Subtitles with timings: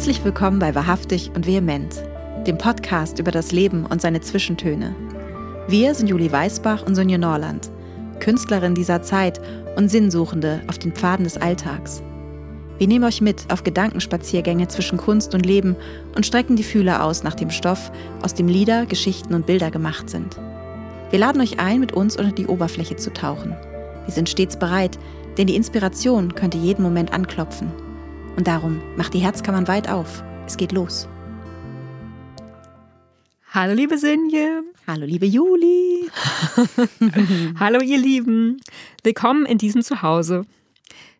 [0.00, 2.02] Herzlich willkommen bei Wahrhaftig und Vehement,
[2.46, 4.96] dem Podcast über das Leben und seine Zwischentöne.
[5.68, 7.70] Wir sind Julie Weißbach und Sonja Norland,
[8.18, 9.42] Künstlerin dieser Zeit
[9.76, 12.02] und Sinnsuchende auf den Pfaden des Alltags.
[12.78, 15.76] Wir nehmen euch mit auf Gedankenspaziergänge zwischen Kunst und Leben
[16.16, 20.08] und strecken die Fühler aus nach dem Stoff, aus dem Lieder, Geschichten und Bilder gemacht
[20.08, 20.40] sind.
[21.10, 23.54] Wir laden euch ein, mit uns unter die Oberfläche zu tauchen.
[24.06, 24.98] Wir sind stets bereit,
[25.36, 27.70] denn die Inspiration könnte jeden Moment anklopfen.
[28.40, 30.24] Und darum macht die Herzkammern weit auf.
[30.46, 31.06] Es geht los.
[33.50, 34.62] Hallo liebe Sinje.
[34.86, 36.10] Hallo liebe Juli.
[37.60, 38.56] Hallo ihr Lieben.
[39.04, 40.46] Willkommen in diesem Zuhause.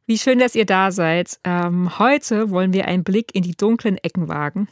[0.07, 1.39] Wie schön, dass ihr da seid.
[1.45, 4.69] Ähm, heute wollen wir einen Blick in die dunklen Ecken wagen.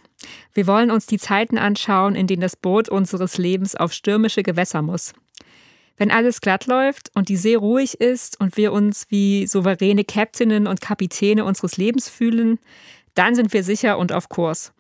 [0.54, 4.80] Wir wollen uns die Zeiten anschauen, in denen das Boot unseres Lebens auf stürmische Gewässer
[4.80, 5.12] muss.
[5.98, 10.68] Wenn alles glatt läuft und die See ruhig ist und wir uns wie souveräne Captainen
[10.68, 12.60] und Kapitäne unseres Lebens fühlen,
[13.14, 14.72] dann sind wir sicher und auf Kurs.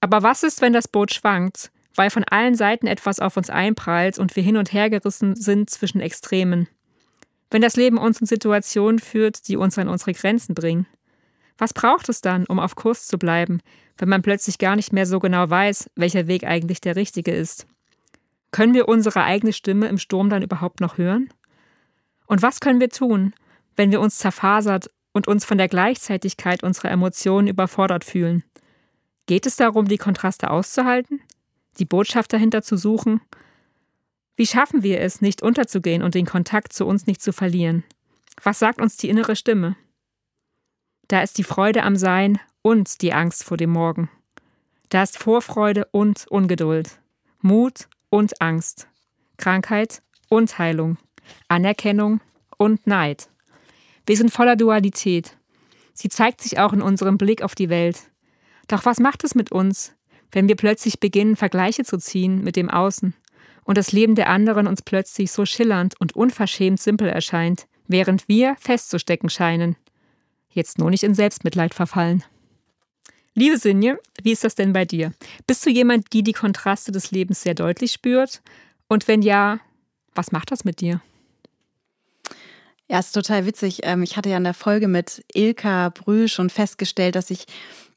[0.00, 4.18] Aber was ist, wenn das Boot schwankt, weil von allen Seiten etwas auf uns einprallt
[4.20, 6.68] und wir hin und her gerissen sind zwischen Extremen?
[7.50, 10.86] Wenn das Leben uns in Situationen führt, die uns an unsere Grenzen bringen?
[11.58, 13.60] Was braucht es dann, um auf Kurs zu bleiben,
[13.98, 17.66] wenn man plötzlich gar nicht mehr so genau weiß, welcher Weg eigentlich der richtige ist?
[18.52, 21.30] Können wir unsere eigene Stimme im Sturm dann überhaupt noch hören?
[22.26, 23.34] Und was können wir tun,
[23.76, 28.44] wenn wir uns zerfasert und uns von der Gleichzeitigkeit unserer Emotionen überfordert fühlen?
[29.26, 31.20] Geht es darum, die Kontraste auszuhalten?
[31.78, 33.22] Die Botschaft dahinter zu suchen?
[34.36, 37.84] Wie schaffen wir es, nicht unterzugehen und den Kontakt zu uns nicht zu verlieren?
[38.42, 39.76] Was sagt uns die innere Stimme?
[41.08, 44.10] Da ist die Freude am Sein und die Angst vor dem Morgen.
[44.88, 47.00] Da ist Vorfreude und Ungeduld,
[47.40, 48.88] Mut und Angst,
[49.38, 50.98] Krankheit und Heilung,
[51.48, 52.20] Anerkennung
[52.58, 53.30] und Neid.
[54.06, 55.38] Wir sind voller Dualität.
[55.94, 58.10] Sie zeigt sich auch in unserem Blick auf die Welt.
[58.68, 59.94] Doch was macht es mit uns,
[60.30, 63.14] wenn wir plötzlich beginnen, Vergleiche zu ziehen mit dem Außen
[63.64, 68.56] und das Leben der anderen uns plötzlich so schillernd und unverschämt simpel erscheint, während wir
[68.58, 69.76] festzustecken scheinen?
[70.50, 72.24] Jetzt nur nicht in Selbstmitleid verfallen.
[73.34, 75.12] Liebe Sinje, wie ist das denn bei dir?
[75.46, 78.42] Bist du jemand, die die Kontraste des Lebens sehr deutlich spürt?
[78.88, 79.58] Und wenn ja,
[80.14, 81.00] was macht das mit dir?
[82.88, 83.80] Ja, ist total witzig.
[83.84, 87.46] Ähm, ich hatte ja in der Folge mit Ilka Brühl schon festgestellt, dass ich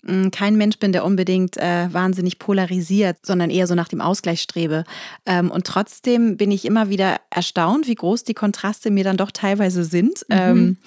[0.05, 4.41] hm, kein Mensch bin, der unbedingt äh, wahnsinnig polarisiert, sondern eher so nach dem Ausgleich
[4.41, 4.85] strebe.
[5.25, 9.31] Ähm, und trotzdem bin ich immer wieder erstaunt, wie groß die Kontraste mir dann doch
[9.31, 10.25] teilweise sind.
[10.29, 10.35] Mhm.
[10.37, 10.77] Ähm,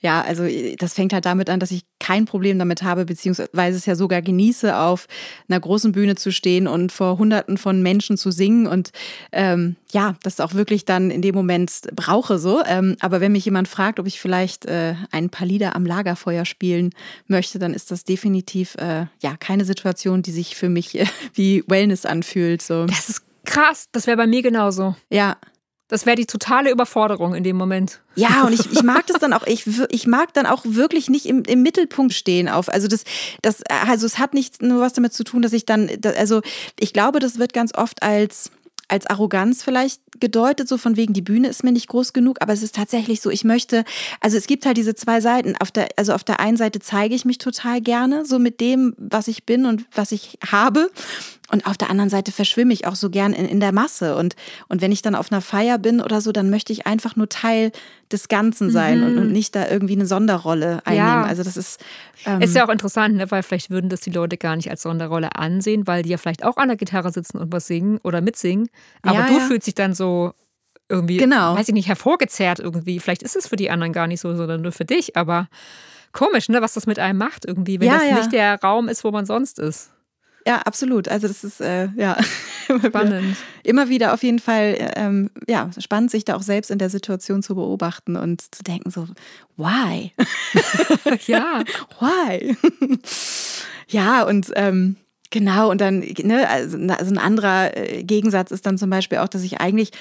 [0.00, 3.76] ja, also äh, das fängt halt damit an, dass ich kein Problem damit habe, beziehungsweise
[3.76, 5.06] es ja sogar genieße, auf
[5.48, 8.90] einer großen Bühne zu stehen und vor Hunderten von Menschen zu singen und
[9.32, 12.62] ähm, ja, das auch wirklich dann in dem Moment brauche so.
[12.64, 16.44] Ähm, aber wenn mich jemand fragt, ob ich vielleicht äh, ein paar Lieder am Lagerfeuer
[16.44, 16.90] spielen
[17.26, 21.62] möchte, dann ist das definitiv äh, ja keine Situation, die sich für mich äh, wie
[21.66, 22.62] Wellness anfühlt.
[22.62, 22.86] So.
[22.86, 24.96] Das ist krass, das wäre bei mir genauso.
[25.10, 25.36] Ja,
[25.90, 28.00] das wäre die totale Überforderung in dem Moment.
[28.14, 31.26] Ja, und ich, ich mag das dann auch, ich, ich mag dann auch wirklich nicht
[31.26, 32.68] im, im Mittelpunkt stehen auf.
[32.68, 33.04] Also das,
[33.42, 36.40] das, also es hat nicht nur was damit zu tun, dass ich dann, also
[36.78, 38.50] ich glaube, das wird ganz oft als
[38.90, 42.52] als Arroganz vielleicht gedeutet, so von wegen, die Bühne ist mir nicht groß genug, aber
[42.52, 43.84] es ist tatsächlich so, ich möchte,
[44.20, 45.56] also es gibt halt diese zwei Seiten.
[45.56, 48.94] Auf der, also auf der einen Seite zeige ich mich total gerne, so mit dem,
[48.98, 50.90] was ich bin und was ich habe.
[51.50, 54.16] Und auf der anderen Seite verschwimme ich auch so gern in, in der Masse.
[54.16, 54.36] Und,
[54.68, 57.28] und wenn ich dann auf einer Feier bin oder so, dann möchte ich einfach nur
[57.28, 57.72] Teil
[58.12, 59.06] des Ganzen sein mhm.
[59.06, 61.08] und, und nicht da irgendwie eine Sonderrolle einnehmen.
[61.08, 61.24] Ja.
[61.24, 61.80] Also das ist.
[62.24, 63.30] Ähm ist ja auch interessant, ne?
[63.30, 66.44] weil vielleicht würden das die Leute gar nicht als Sonderrolle ansehen, weil die ja vielleicht
[66.44, 68.68] auch an der Gitarre sitzen und was singen oder mitsingen.
[69.02, 69.40] Aber ja, du ja.
[69.40, 70.32] fühlst dich dann so
[70.88, 71.56] irgendwie, genau.
[71.56, 72.98] weiß ich nicht, hervorgezerrt irgendwie.
[72.98, 75.16] Vielleicht ist es für die anderen gar nicht so, sondern nur für dich.
[75.16, 75.48] Aber
[76.12, 79.10] komisch, ne, was das mit einem macht irgendwie, wenn das nicht der Raum ist, wo
[79.10, 79.90] man sonst ist.
[80.50, 81.06] Ja, absolut.
[81.06, 82.16] Also das ist äh, ja
[82.84, 83.36] spannend.
[83.62, 87.40] Immer wieder auf jeden Fall ähm, ja spannend, sich da auch selbst in der Situation
[87.40, 89.06] zu beobachten und zu denken so,
[89.56, 90.12] why?
[91.28, 91.62] ja,
[92.00, 92.56] why?
[93.86, 94.96] ja und ähm,
[95.32, 99.44] Genau, und dann, ne, also, ein anderer äh, Gegensatz ist dann zum Beispiel auch, dass
[99.44, 99.92] ich eigentlich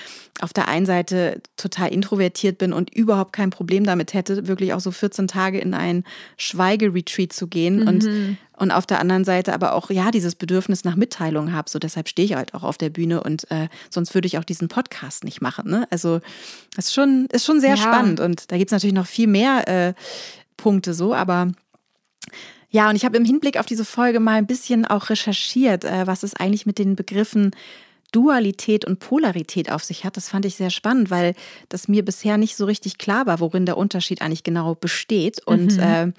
[0.42, 4.80] auf der einen Seite total introvertiert bin und überhaupt kein Problem damit hätte, wirklich auch
[4.80, 6.04] so 14 Tage in ein
[6.38, 7.88] Schweigeretreat zu gehen mhm.
[7.88, 11.70] und, und auf der anderen Seite aber auch, ja, dieses Bedürfnis nach Mitteilung habe.
[11.70, 14.44] So deshalb stehe ich halt auch auf der Bühne und äh, sonst würde ich auch
[14.44, 15.70] diesen Podcast nicht machen.
[15.70, 15.88] Ne?
[15.92, 16.22] Also
[16.76, 17.78] das ist schon, ist schon sehr ja.
[17.78, 19.94] spannend und da gibt es natürlich noch viel mehr äh,
[20.58, 21.52] Punkte so, aber
[22.70, 26.06] ja, und ich habe im Hinblick auf diese Folge mal ein bisschen auch recherchiert, äh,
[26.06, 27.52] was es eigentlich mit den Begriffen
[28.12, 30.18] Dualität und Polarität auf sich hat.
[30.18, 31.36] Das fand ich sehr spannend, weil
[31.70, 35.46] das mir bisher nicht so richtig klar war, worin der Unterschied eigentlich genau besteht.
[35.46, 35.80] Und, mhm.
[35.80, 36.12] äh,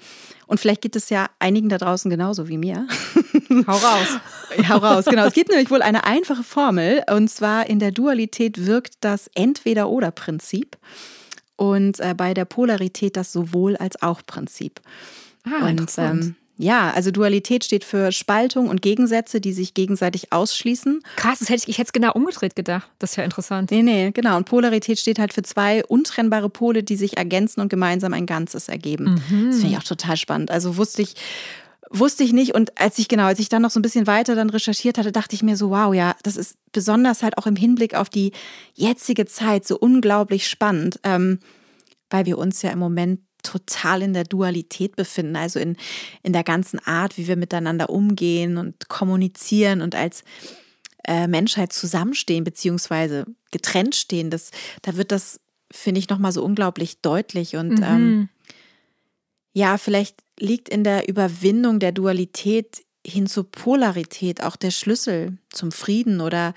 [0.47, 2.87] und vielleicht geht es ja einigen da draußen genauso wie mir.
[3.67, 4.07] Hau raus.
[4.69, 5.25] Hau raus, genau.
[5.25, 7.03] Es gibt nämlich wohl eine einfache Formel.
[7.13, 10.77] Und zwar in der Dualität wirkt das Entweder-Oder-Prinzip
[11.57, 14.79] und äh, bei der Polarität das sowohl als auch Prinzip.
[15.43, 21.01] Ah, und ähm, ja, also Dualität steht für Spaltung und Gegensätze, die sich gegenseitig ausschließen.
[21.15, 22.87] Krass, das hätte ich, ich hätte es genau umgedreht gedacht.
[22.99, 23.71] Das ist ja interessant.
[23.71, 24.37] Nee, nee, genau.
[24.37, 28.67] Und Polarität steht halt für zwei untrennbare Pole, die sich ergänzen und gemeinsam ein Ganzes
[28.69, 29.21] ergeben.
[29.29, 29.47] Mhm.
[29.47, 30.51] Das finde ich auch total spannend.
[30.51, 31.15] Also wusste ich,
[31.89, 32.53] wusste ich nicht.
[32.53, 35.11] Und als ich genau, als ich dann noch so ein bisschen weiter dann recherchiert hatte,
[35.11, 38.33] dachte ich mir so, wow, ja, das ist besonders halt auch im Hinblick auf die
[38.75, 41.39] jetzige Zeit so unglaublich spannend, ähm,
[42.11, 45.77] weil wir uns ja im Moment total in der Dualität befinden, also in,
[46.23, 50.23] in der ganzen Art, wie wir miteinander umgehen und kommunizieren und als
[51.03, 54.29] äh, Menschheit zusammenstehen, beziehungsweise getrennt stehen.
[54.29, 54.51] Das,
[54.81, 55.39] da wird das,
[55.71, 57.55] finde ich, nochmal so unglaublich deutlich.
[57.55, 57.83] Und mhm.
[57.83, 58.29] ähm,
[59.53, 65.71] ja, vielleicht liegt in der Überwindung der Dualität hin zur Polarität auch der Schlüssel zum
[65.71, 66.53] Frieden oder,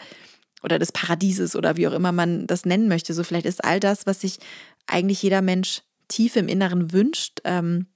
[0.62, 3.14] oder des Paradieses oder wie auch immer man das nennen möchte.
[3.14, 4.38] So vielleicht ist all das, was sich
[4.86, 7.86] eigentlich jeder Mensch tief im Inneren wünscht, ähm,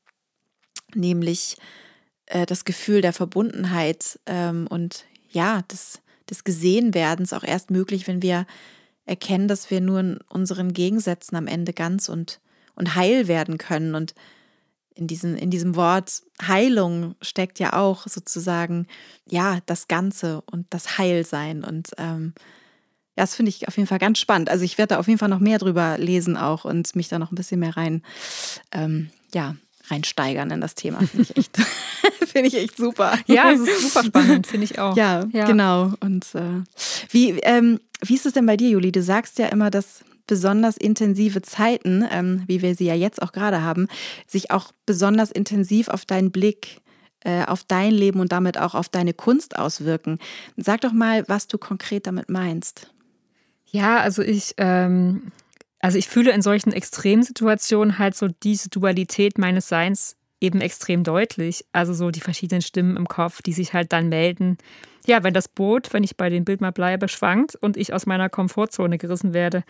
[0.94, 1.56] nämlich
[2.26, 8.22] äh, das Gefühl der Verbundenheit ähm, und ja, des, des Gesehenwerdens auch erst möglich, wenn
[8.22, 8.46] wir
[9.04, 12.40] erkennen, dass wir nur in unseren Gegensätzen am Ende ganz und,
[12.74, 13.94] und heil werden können.
[13.94, 14.14] Und
[14.94, 18.86] in, diesen, in diesem Wort Heilung steckt ja auch sozusagen,
[19.26, 21.64] ja, das Ganze und das Heilsein.
[21.64, 22.34] Und ähm,
[23.18, 24.48] ja, das finde ich auf jeden Fall ganz spannend.
[24.48, 27.18] Also ich werde da auf jeden Fall noch mehr drüber lesen auch und mich da
[27.18, 28.02] noch ein bisschen mehr rein,
[28.70, 29.56] ähm, ja,
[29.88, 31.00] reinsteigern in das Thema.
[31.00, 31.56] Finde ich echt,
[32.28, 33.18] finde ich echt super.
[33.26, 34.96] Ja, es ist super spannend, finde ich auch.
[34.96, 35.94] Ja, ja, genau.
[35.98, 36.62] Und äh,
[37.10, 38.92] wie, ähm, wie ist es denn bei dir, Juli?
[38.92, 43.32] Du sagst ja immer, dass besonders intensive Zeiten, ähm, wie wir sie ja jetzt auch
[43.32, 43.88] gerade haben,
[44.28, 46.80] sich auch besonders intensiv auf deinen Blick
[47.24, 50.20] äh, auf dein Leben und damit auch auf deine Kunst auswirken.
[50.56, 52.92] Sag doch mal, was du konkret damit meinst.
[53.70, 55.32] Ja, also ich, ähm,
[55.80, 61.64] also ich fühle in solchen Extremsituationen halt so diese Dualität meines Seins eben extrem deutlich.
[61.72, 64.58] Also so die verschiedenen Stimmen im Kopf, die sich halt dann melden.
[65.06, 68.06] Ja, wenn das Boot, wenn ich bei dem Bild mal bleibe, schwankt und ich aus
[68.06, 69.64] meiner Komfortzone gerissen werde.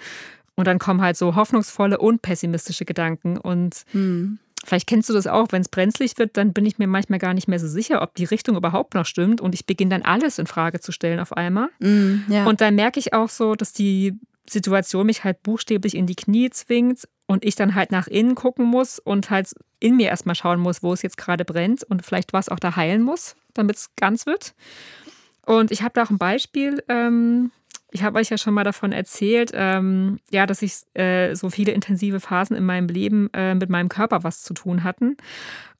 [0.56, 3.36] Und dann kommen halt so hoffnungsvolle und pessimistische Gedanken.
[3.38, 4.38] Und hm.
[4.68, 7.32] Vielleicht kennst du das auch, wenn es brenzlig wird, dann bin ich mir manchmal gar
[7.32, 10.38] nicht mehr so sicher, ob die Richtung überhaupt noch stimmt und ich beginne dann alles
[10.38, 11.70] in Frage zu stellen auf einmal.
[11.78, 12.44] Mm, ja.
[12.44, 16.50] Und dann merke ich auch so, dass die Situation mich halt buchstäblich in die Knie
[16.50, 20.60] zwingt und ich dann halt nach innen gucken muss und halt in mir erstmal schauen
[20.60, 23.88] muss, wo es jetzt gerade brennt und vielleicht was auch da heilen muss, damit es
[23.96, 24.54] ganz wird.
[25.46, 26.84] Und ich habe da auch ein Beispiel.
[26.90, 27.52] Ähm,
[27.90, 31.72] ich habe euch ja schon mal davon erzählt, ähm, ja, dass ich äh, so viele
[31.72, 35.16] intensive Phasen in meinem Leben äh, mit meinem Körper was zu tun hatten.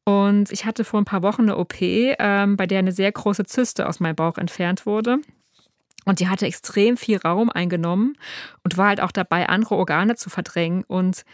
[0.05, 3.44] Und ich hatte vor ein paar Wochen eine OP, ähm, bei der eine sehr große
[3.44, 5.19] Zyste aus meinem Bauch entfernt wurde.
[6.06, 8.16] Und die hatte extrem viel Raum eingenommen
[8.64, 10.84] und war halt auch dabei, andere Organe zu verdrängen.
[10.84, 11.26] Und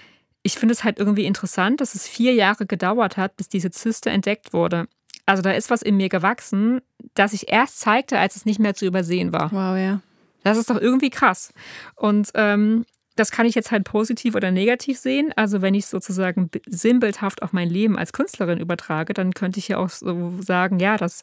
[0.43, 4.11] ich finde es halt irgendwie interessant, dass es vier Jahre gedauert hat, bis diese Zyste
[4.11, 4.89] entdeckt wurde.
[5.25, 6.81] Also da ist was in mir gewachsen,
[7.15, 9.53] das ich erst zeigte, als es nicht mehr zu übersehen war.
[9.53, 10.01] Wow, ja.
[10.45, 11.53] Das ist doch irgendwie krass.
[11.97, 12.85] Und ähm,
[13.17, 15.33] das kann ich jetzt halt positiv oder negativ sehen.
[15.37, 19.79] Also wenn ich sozusagen sinnbildhaft auf mein Leben als Künstlerin übertrage, dann könnte ich ja
[19.79, 21.23] auch so sagen, ja, dass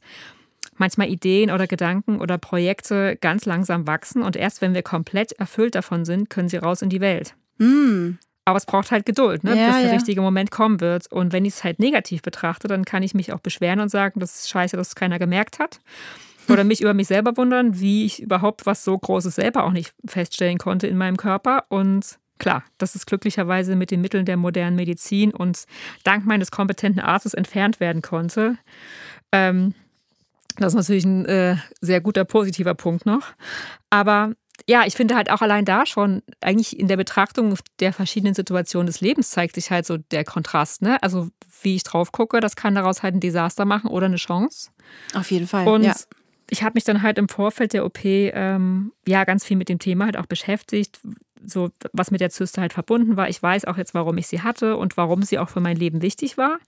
[0.77, 5.75] manchmal Ideen oder Gedanken oder Projekte ganz langsam wachsen und erst wenn wir komplett erfüllt
[5.75, 7.35] davon sind, können sie raus in die Welt.
[7.57, 8.17] Mm.
[8.45, 9.55] Aber es braucht halt Geduld, ne?
[9.55, 9.93] ja, bis der ja.
[9.93, 11.11] richtige Moment kommen wird.
[11.11, 14.19] Und wenn ich es halt negativ betrachte, dann kann ich mich auch beschweren und sagen,
[14.19, 15.79] das ist scheiße, dass es keiner gemerkt hat.
[16.51, 19.93] Oder mich über mich selber wundern, wie ich überhaupt was so Großes selber auch nicht
[20.05, 21.65] feststellen konnte in meinem Körper.
[21.69, 25.65] Und klar, das ist glücklicherweise mit den Mitteln der modernen Medizin und
[26.03, 28.57] dank meines kompetenten Arztes entfernt werden konnte.
[29.31, 29.73] Ähm,
[30.57, 33.27] das ist natürlich ein äh, sehr guter positiver Punkt noch.
[33.89, 34.33] Aber
[34.67, 38.85] ja, ich finde halt auch allein da schon, eigentlich in der Betrachtung der verschiedenen Situationen
[38.85, 40.81] des Lebens zeigt sich halt so der Kontrast.
[40.81, 41.01] Ne?
[41.01, 41.29] Also
[41.61, 44.69] wie ich drauf gucke, das kann daraus halt ein Desaster machen oder eine Chance.
[45.15, 45.67] Auf jeden Fall.
[45.67, 45.93] Und ja
[46.51, 49.79] ich habe mich dann halt im Vorfeld der OP ähm, ja ganz viel mit dem
[49.79, 50.99] Thema halt auch beschäftigt,
[51.41, 53.29] so was mit der Zyste halt verbunden war.
[53.29, 56.01] Ich weiß auch jetzt, warum ich sie hatte und warum sie auch für mein Leben
[56.01, 56.59] wichtig war.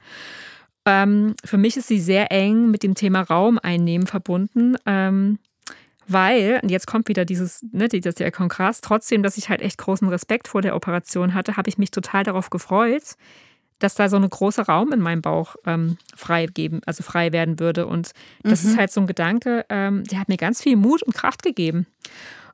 [0.85, 4.77] Ähm, für mich ist sie sehr eng mit dem Thema Raum einnehmen verbunden.
[4.85, 5.39] Ähm,
[6.07, 9.77] weil, und jetzt kommt wieder dieses, ne, das der Kontrast, trotzdem, dass ich halt echt
[9.79, 13.15] großen Respekt vor der Operation hatte, habe ich mich total darauf gefreut,
[13.83, 17.59] dass da so ein großer Raum in meinem Bauch ähm, frei geben, also frei werden
[17.59, 17.85] würde.
[17.85, 18.11] Und
[18.43, 18.69] das mhm.
[18.69, 21.85] ist halt so ein Gedanke, ähm, der hat mir ganz viel Mut und Kraft gegeben.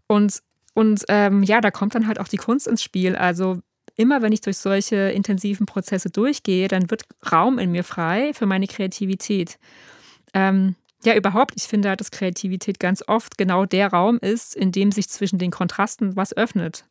[0.08, 0.42] Und,
[0.74, 3.16] und ähm, ja, da kommt dann halt auch die Kunst ins Spiel.
[3.16, 3.60] Also
[3.96, 8.48] immer wenn ich durch solche intensiven Prozesse durchgehe, dann wird Raum in mir frei für
[8.48, 9.60] meine Kreativität.
[10.34, 14.72] Ähm, ja, überhaupt, ich finde halt, dass Kreativität ganz oft genau der Raum ist, in
[14.72, 16.86] dem sich zwischen den Kontrasten was öffnet.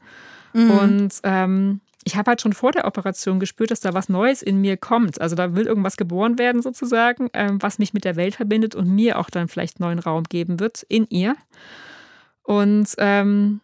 [0.52, 0.70] Mhm.
[0.70, 4.62] Und ähm, ich habe halt schon vor der Operation gespürt, dass da was Neues in
[4.62, 5.20] mir kommt.
[5.20, 8.88] Also da will irgendwas geboren werden sozusagen, ähm, was mich mit der Welt verbindet und
[8.88, 11.36] mir auch dann vielleicht neuen Raum geben wird in ihr.
[12.44, 13.60] Und ähm,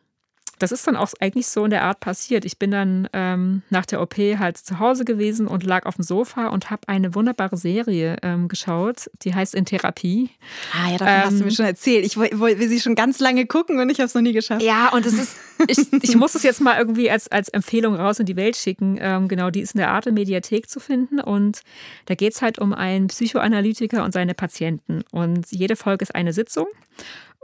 [0.59, 2.45] das ist dann auch eigentlich so in der Art passiert.
[2.45, 6.05] Ich bin dann ähm, nach der OP halt zu Hause gewesen und lag auf dem
[6.05, 10.31] Sofa und habe eine wunderbare Serie ähm, geschaut, die heißt In Therapie.
[10.73, 12.07] Ah ja, davon ähm, hast du mir ähm, schon erzählt.
[12.07, 14.63] Ich will sie schon ganz lange gucken und ich habe es noch nie geschafft.
[14.63, 18.19] Ja, und es ist, ich, ich muss es jetzt mal irgendwie als, als Empfehlung raus
[18.19, 18.99] in die Welt schicken.
[19.01, 21.63] Ähm, genau, die ist in der Arte Mediathek zu finden und
[22.07, 25.03] da geht es halt um einen Psychoanalytiker und seine Patienten.
[25.11, 26.67] Und jede Folge ist eine Sitzung.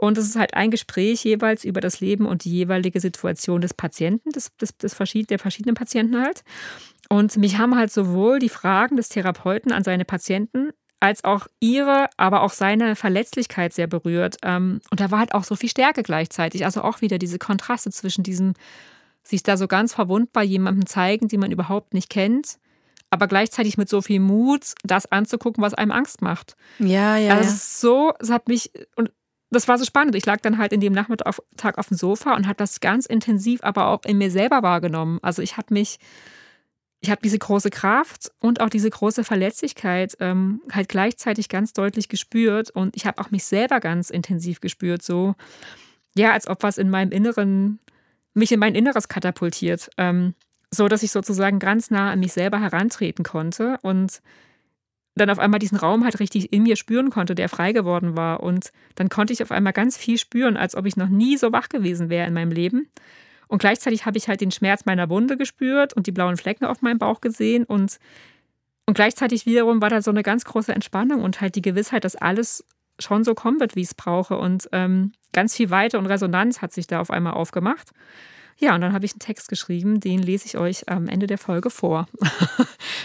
[0.01, 3.75] Und es ist halt ein Gespräch jeweils über das Leben und die jeweilige Situation des
[3.75, 6.43] Patienten, des, des, des verschied der verschiedenen Patienten halt.
[7.07, 12.07] Und mich haben halt sowohl die Fragen des Therapeuten an seine Patienten als auch ihre,
[12.17, 14.37] aber auch seine Verletzlichkeit sehr berührt.
[14.41, 16.65] Ähm, und da war halt auch so viel Stärke gleichzeitig.
[16.65, 18.55] Also auch wieder diese Kontraste zwischen diesem,
[19.21, 22.57] sich da so ganz verwundbar jemandem zeigen, den man überhaupt nicht kennt,
[23.11, 26.55] aber gleichzeitig mit so viel Mut, das anzugucken, was einem Angst macht.
[26.79, 27.35] Ja, ja.
[27.35, 27.55] Also ja.
[27.55, 29.11] so, es hat mich, und
[29.51, 30.15] das war so spannend.
[30.15, 33.59] Ich lag dann halt in dem Nachmittag auf dem Sofa und habe das ganz intensiv,
[33.63, 35.19] aber auch in mir selber wahrgenommen.
[35.21, 35.99] Also ich habe mich,
[37.01, 42.07] ich habe diese große Kraft und auch diese große Verletzlichkeit ähm, halt gleichzeitig ganz deutlich
[42.07, 45.01] gespürt und ich habe auch mich selber ganz intensiv gespürt.
[45.01, 45.35] So,
[46.15, 47.79] ja, als ob was in meinem Inneren,
[48.33, 49.89] mich in mein Inneres katapultiert.
[49.97, 50.33] Ähm,
[50.73, 54.21] so dass ich sozusagen ganz nah an mich selber herantreten konnte und
[55.15, 58.41] dann auf einmal diesen Raum halt richtig in mir spüren konnte, der frei geworden war.
[58.41, 61.51] Und dann konnte ich auf einmal ganz viel spüren, als ob ich noch nie so
[61.51, 62.87] wach gewesen wäre in meinem Leben.
[63.47, 66.81] Und gleichzeitig habe ich halt den Schmerz meiner Wunde gespürt und die blauen Flecken auf
[66.81, 67.65] meinem Bauch gesehen.
[67.65, 67.99] Und,
[68.85, 72.15] und gleichzeitig wiederum war da so eine ganz große Entspannung und halt die Gewissheit, dass
[72.15, 72.63] alles
[72.97, 74.37] schon so wird, wie ich es brauche.
[74.37, 77.91] Und ähm, ganz viel Weite und Resonanz hat sich da auf einmal aufgemacht.
[78.57, 81.37] Ja, und dann habe ich einen Text geschrieben, den lese ich euch am Ende der
[81.37, 82.07] Folge vor.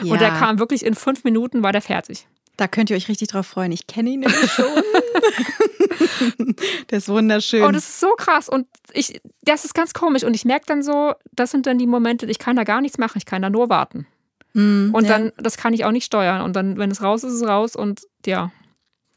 [0.03, 0.13] Ja.
[0.13, 2.27] Und der kam wirklich in fünf Minuten, war der fertig.
[2.57, 3.73] Da könnt ihr euch richtig drauf freuen.
[3.73, 4.67] Ich kenne ihn nämlich schon.
[6.91, 7.63] der ist wunderschön.
[7.63, 8.49] Oh, das ist so krass.
[8.49, 10.25] Und ich, das ist ganz komisch.
[10.25, 12.99] Und ich merke dann so, das sind dann die Momente, ich kann da gar nichts
[12.99, 14.07] machen, ich kann da nur warten.
[14.55, 15.11] Mm, und ja.
[15.11, 16.41] dann, das kann ich auch nicht steuern.
[16.41, 17.77] Und dann, wenn es raus ist, ist es raus.
[17.77, 18.53] Und ja.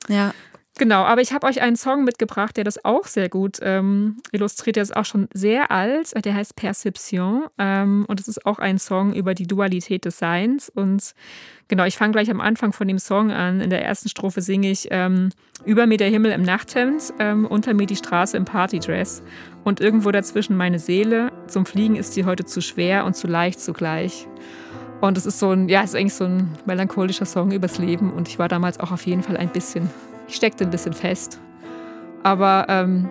[0.09, 0.33] Ja,
[0.79, 4.77] Genau, aber ich habe euch einen Song mitgebracht, der das auch sehr gut ähm, illustriert.
[4.77, 6.13] Der ist auch schon sehr alt.
[6.23, 7.47] Der heißt Perception.
[7.57, 10.69] Ähm, und es ist auch ein Song über die Dualität des Seins.
[10.69, 11.15] Und
[11.67, 13.59] genau, ich fange gleich am Anfang von dem Song an.
[13.59, 15.31] In der ersten Strophe singe ich ähm,
[15.65, 19.21] Über mir der Himmel im Nachthemd, ähm, unter mir die Straße im Partydress.
[19.65, 21.33] Und irgendwo dazwischen meine Seele.
[21.47, 24.27] Zum Fliegen ist sie heute zu schwer und zu leicht zugleich.
[25.01, 28.13] Und es ist so ein, ja, es ist eigentlich so ein melancholischer Song übers Leben.
[28.13, 29.89] Und ich war damals auch auf jeden Fall ein bisschen
[30.29, 31.39] ich steckte ein bisschen fest.
[32.23, 33.09] Aber ähm,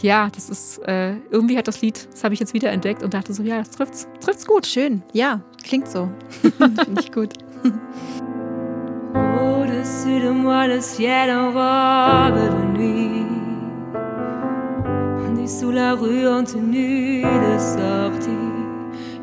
[0.00, 3.14] ja, das ist, äh, irgendwie hat das Lied, das habe ich jetzt wieder entdeckt und
[3.14, 4.66] dachte so, ja, das trifft's, trifft's gut.
[4.66, 6.10] Schön, ja, klingt so.
[6.40, 7.34] Finde ich gut.
[9.14, 13.26] Au-dessus de moi, le ciel en robe de nuit.
[15.26, 18.30] On est sous la rue en tenue de sortie.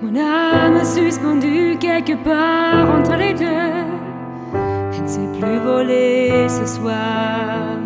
[0.01, 4.02] Mon âme suspendue quelque part entre les deux.
[5.03, 7.77] Ne sait plus voler ce soir.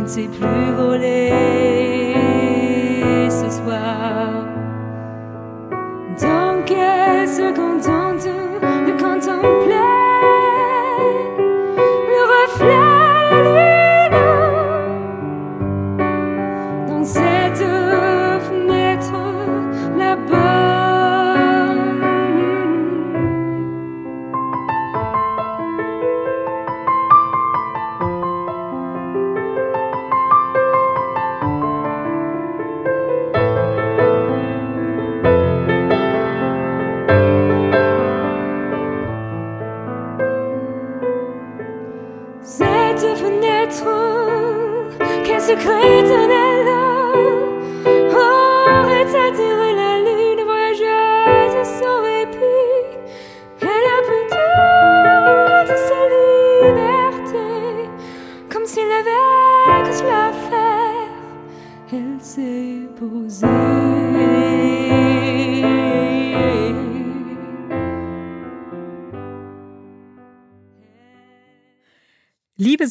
[0.00, 2.14] Ne sait plus voler
[3.28, 4.46] ce soir.
[6.18, 8.24] Donc elle se contente
[8.86, 9.87] de contempler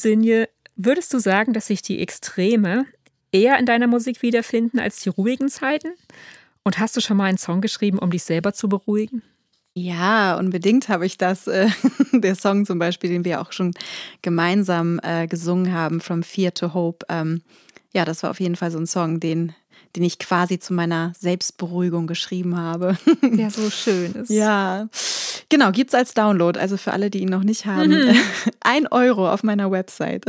[0.07, 0.47] Sinje,
[0.77, 2.85] würdest du sagen, dass sich die Extreme
[3.33, 5.89] eher in deiner Musik wiederfinden als die ruhigen Zeiten?
[6.63, 9.21] Und hast du schon mal einen Song geschrieben, um dich selber zu beruhigen?
[9.73, 11.47] Ja, unbedingt habe ich das.
[11.47, 11.67] Äh,
[12.13, 13.73] der Song zum Beispiel, den wir auch schon
[14.21, 17.05] gemeinsam äh, gesungen haben, From Fear to Hope.
[17.09, 17.41] Ähm,
[17.93, 19.53] ja, das war auf jeden Fall so ein Song, den,
[19.95, 22.97] den ich quasi zu meiner Selbstberuhigung geschrieben habe.
[23.21, 24.29] Der so schön ist.
[24.29, 24.87] Ja,
[25.49, 26.59] genau, gibt es als Download.
[26.59, 28.15] Also für alle, die ihn noch nicht haben, mhm.
[28.61, 30.25] ein Euro auf meiner Website.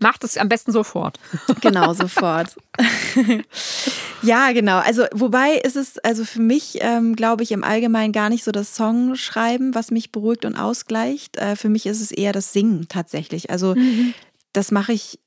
[0.00, 1.18] Macht es am besten sofort.
[1.60, 2.56] Genau, sofort.
[4.22, 4.78] ja, genau.
[4.78, 8.52] Also, wobei ist es also für mich, ähm, glaube ich, im Allgemeinen gar nicht so
[8.52, 11.36] das Songschreiben, was mich beruhigt und ausgleicht.
[11.36, 13.50] Äh, für mich ist es eher das Singen tatsächlich.
[13.50, 14.14] Also, mhm.
[14.52, 15.18] das mache ich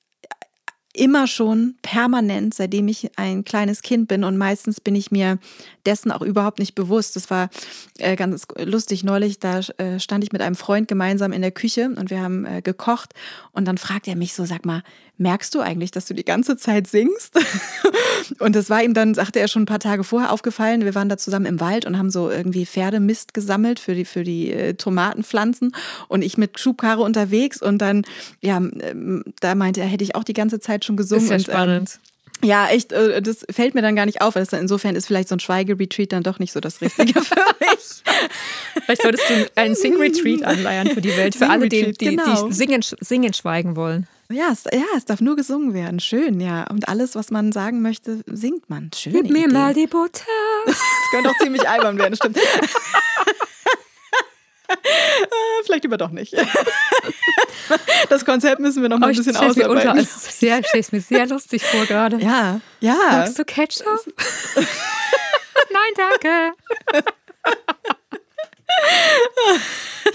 [0.95, 5.37] immer schon permanent, seitdem ich ein kleines Kind bin und meistens bin ich mir
[5.85, 7.15] dessen auch überhaupt nicht bewusst.
[7.15, 7.49] Das war
[7.97, 11.89] äh, ganz lustig neulich, da äh, stand ich mit einem Freund gemeinsam in der Küche
[11.95, 13.13] und wir haben äh, gekocht
[13.51, 14.83] und dann fragt er mich so, sag mal,
[15.17, 17.39] merkst du eigentlich, dass du die ganze Zeit singst?
[18.39, 20.83] und das war ihm dann, sagte er schon ein paar Tage vorher aufgefallen.
[20.83, 24.23] Wir waren da zusammen im Wald und haben so irgendwie Pferdemist gesammelt für die, für
[24.23, 25.73] die Tomatenpflanzen
[26.09, 28.03] und ich mit Schubkarre unterwegs und dann,
[28.41, 31.23] ja, ähm, da meinte er, hätte ich auch die ganze Zeit schon gesungen.
[31.23, 31.89] Ist ja und, spannend.
[31.93, 34.35] Ähm, ja, echt, äh, das fällt mir dann gar nicht auf.
[34.35, 38.03] Also insofern ist vielleicht so ein Schweigeretreat dann doch nicht so das Richtige für mich.
[38.85, 42.47] Vielleicht solltest du einen Sing-Retreat anleiern für die Welt, für alle, die, die, genau.
[42.47, 44.07] die singen, singen schweigen wollen.
[44.31, 45.99] Ja es, ja, es darf nur gesungen werden.
[45.99, 46.65] Schön, ja.
[46.69, 48.89] Und alles, was man sagen möchte, singt man.
[48.95, 49.13] Schön.
[49.13, 50.23] Gib mir mal die Butter.
[50.65, 52.39] Das könnte auch ziemlich albern werden, stimmt.
[55.65, 56.35] Vielleicht lieber doch nicht.
[58.09, 59.69] Das Konzept müssen wir noch mal oh, ein bisschen ausarbeiten.
[59.69, 62.17] Unter, sehr, ich stelle es mir sehr lustig vor gerade.
[62.17, 62.95] Ja, ja.
[63.09, 64.05] Magst du Ketchup?
[64.55, 66.53] Nein, danke.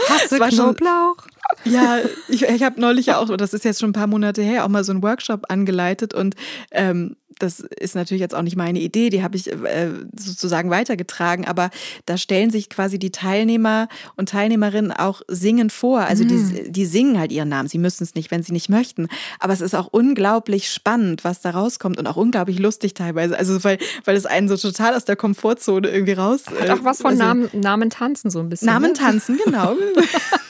[0.09, 1.16] Hast du Knoblauch?
[1.64, 4.64] Ja, ich, ich habe neulich ja auch, das ist jetzt schon ein paar Monate her,
[4.64, 6.37] auch mal so einen Workshop angeleitet und
[6.71, 11.47] ähm, das ist natürlich jetzt auch nicht meine Idee, die habe ich äh, sozusagen weitergetragen,
[11.47, 11.71] aber
[12.06, 16.00] da stellen sich quasi die Teilnehmer und Teilnehmerinnen auch singend vor.
[16.00, 16.73] Also die, hm.
[16.73, 17.69] die singen halt ihren Namen.
[17.69, 19.08] Sie müssen es nicht, wenn sie nicht möchten.
[19.38, 23.36] Aber es ist auch unglaublich spannend, was da rauskommt und auch unglaublich lustig teilweise.
[23.36, 26.45] Also weil, weil es einen so total aus der Komfortzone irgendwie raus.
[26.47, 28.67] Hat auch was von also, Namen, Namen tanzen so ein bisschen.
[28.67, 28.99] Namen ne?
[28.99, 29.76] tanzen, genau.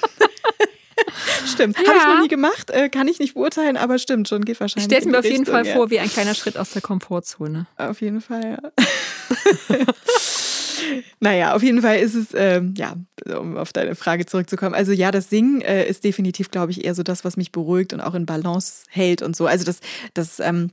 [1.47, 1.77] stimmt.
[1.79, 1.89] Ja.
[1.89, 4.85] Habe ich noch nie gemacht, äh, kann ich nicht beurteilen, aber stimmt schon, geht wahrscheinlich.
[4.85, 5.75] Ich stelle es mir auf jeden Richtung, Fall ja.
[5.75, 7.67] vor wie ein kleiner Schritt aus der Komfortzone.
[7.77, 8.71] Auf jeden Fall, ja.
[11.21, 12.95] naja, auf jeden Fall ist es, ähm, ja,
[13.39, 14.75] um auf deine Frage zurückzukommen.
[14.75, 17.93] Also ja, das Singen äh, ist definitiv, glaube ich, eher so das, was mich beruhigt
[17.93, 19.47] und auch in Balance hält und so.
[19.47, 19.81] Also das,
[20.15, 20.71] das ähm,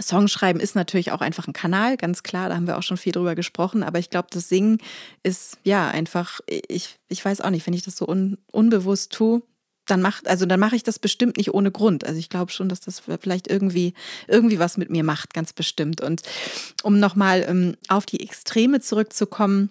[0.00, 3.12] Songschreiben ist natürlich auch einfach ein Kanal, ganz klar, da haben wir auch schon viel
[3.12, 4.78] drüber gesprochen, aber ich glaube, das Singen
[5.22, 9.42] ist ja einfach, ich, ich weiß auch nicht, wenn ich das so un, unbewusst tue,
[9.90, 12.06] dann macht, also dann mache ich das bestimmt nicht ohne Grund.
[12.06, 13.94] Also ich glaube schon, dass das vielleicht irgendwie,
[14.26, 16.00] irgendwie was mit mir macht, ganz bestimmt.
[16.00, 16.22] Und
[16.82, 19.70] um nochmal ähm, auf die Extreme zurückzukommen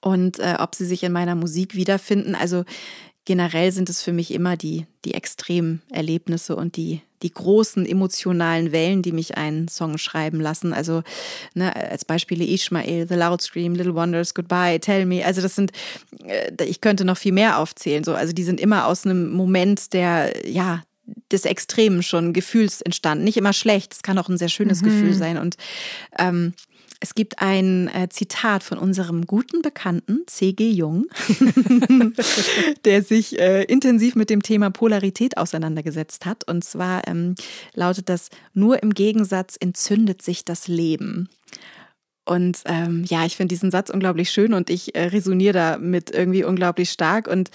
[0.00, 2.64] und äh, ob sie sich in meiner Musik wiederfinden, also
[3.24, 8.72] generell sind es für mich immer die, die extremen Erlebnisse und die, die großen emotionalen
[8.72, 10.72] Wellen, die mich einen Song schreiben lassen.
[10.72, 11.02] Also
[11.54, 15.24] ne, als Beispiele Ishmael, The Loud Scream, Little Wonders, Goodbye, Tell Me.
[15.24, 15.72] Also das sind,
[16.24, 18.04] äh, ich könnte noch viel mehr aufzählen.
[18.04, 18.14] So.
[18.14, 20.82] Also die sind immer aus einem Moment der, ja,
[21.32, 23.24] des Extremen schon Gefühls entstanden.
[23.24, 24.86] Nicht immer schlecht, es kann auch ein sehr schönes mhm.
[24.86, 25.38] Gefühl sein.
[25.38, 25.56] Und
[26.18, 26.52] ähm,
[27.00, 30.70] es gibt ein äh, Zitat von unserem guten Bekannten C.G.
[30.70, 31.06] Jung,
[32.84, 36.44] der sich äh, intensiv mit dem Thema Polarität auseinandergesetzt hat.
[36.48, 37.36] Und zwar ähm,
[37.74, 41.28] lautet das, nur im Gegensatz entzündet sich das Leben.
[42.28, 46.44] Und ähm, ja, ich finde diesen Satz unglaublich schön und ich äh, resoniere damit irgendwie
[46.44, 47.26] unglaublich stark.
[47.26, 47.50] Und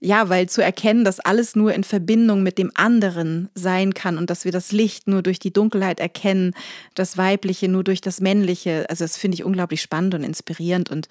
[0.00, 4.28] ja, weil zu erkennen, dass alles nur in Verbindung mit dem anderen sein kann und
[4.28, 6.54] dass wir das Licht nur durch die Dunkelheit erkennen,
[6.96, 10.90] das Weibliche nur durch das Männliche, also das finde ich unglaublich spannend und inspirierend.
[10.90, 11.06] Und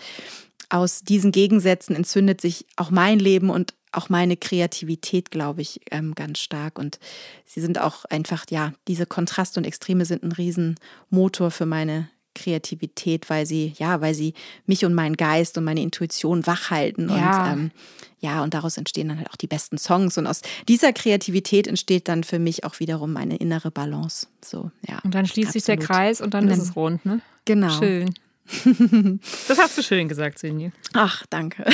[0.67, 6.15] aus diesen Gegensätzen entzündet sich auch mein Leben und auch meine Kreativität, glaube ich, ähm,
[6.15, 6.77] ganz stark.
[6.77, 6.99] Und
[7.45, 13.29] sie sind auch einfach, ja, diese Kontraste und Extreme sind ein Riesenmotor für meine Kreativität,
[13.29, 14.33] weil sie, ja, weil sie
[14.67, 17.09] mich und meinen Geist und meine Intuition wach halten.
[17.09, 17.51] Ja.
[17.51, 17.71] Und ähm,
[18.19, 20.17] ja, und daraus entstehen dann halt auch die besten Songs.
[20.17, 24.27] Und aus dieser Kreativität entsteht dann für mich auch wiederum eine innere Balance.
[24.43, 24.99] So, ja.
[25.03, 25.65] Und dann schließt absolut.
[25.65, 27.21] sich der Kreis und dann, und dann ist es rund, ne?
[27.45, 27.69] Genau.
[27.79, 28.13] Schön.
[29.47, 30.71] Das hast du schön gesagt, Sinje.
[30.93, 31.65] Ach, danke.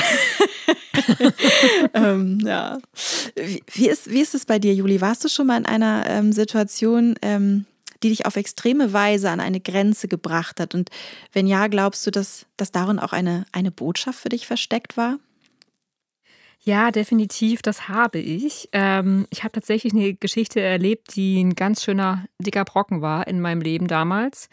[1.94, 2.80] ähm, ja.
[3.36, 5.02] Wie, wie, ist, wie ist es bei dir, Juli?
[5.02, 7.66] Warst du schon mal in einer ähm, Situation, ähm,
[8.04, 10.76] die dich auf extreme Weise an eine Grenze gebracht hat?
[10.76, 10.90] Und
[11.34, 15.18] wenn ja, glaubst du, dass, dass darin auch eine, eine Botschaft für dich versteckt war?
[16.64, 18.70] Ja, definitiv, das habe ich.
[18.72, 23.42] Ähm, ich habe tatsächlich eine Geschichte erlebt, die ein ganz schöner dicker Brocken war in
[23.42, 24.48] meinem Leben damals.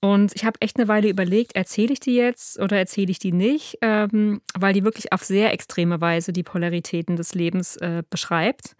[0.00, 3.32] Und ich habe echt eine Weile überlegt, erzähle ich die jetzt oder erzähle ich die
[3.32, 8.76] nicht, ähm, weil die wirklich auf sehr extreme Weise die Polaritäten des Lebens äh, beschreibt.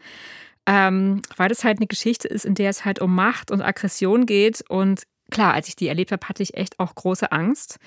[0.71, 4.27] Ähm, weil das halt eine Geschichte ist, in der es halt um Macht und Aggression
[4.27, 4.63] geht.
[4.69, 7.79] Und klar, als ich die erlebt habe, hatte ich echt auch große Angst.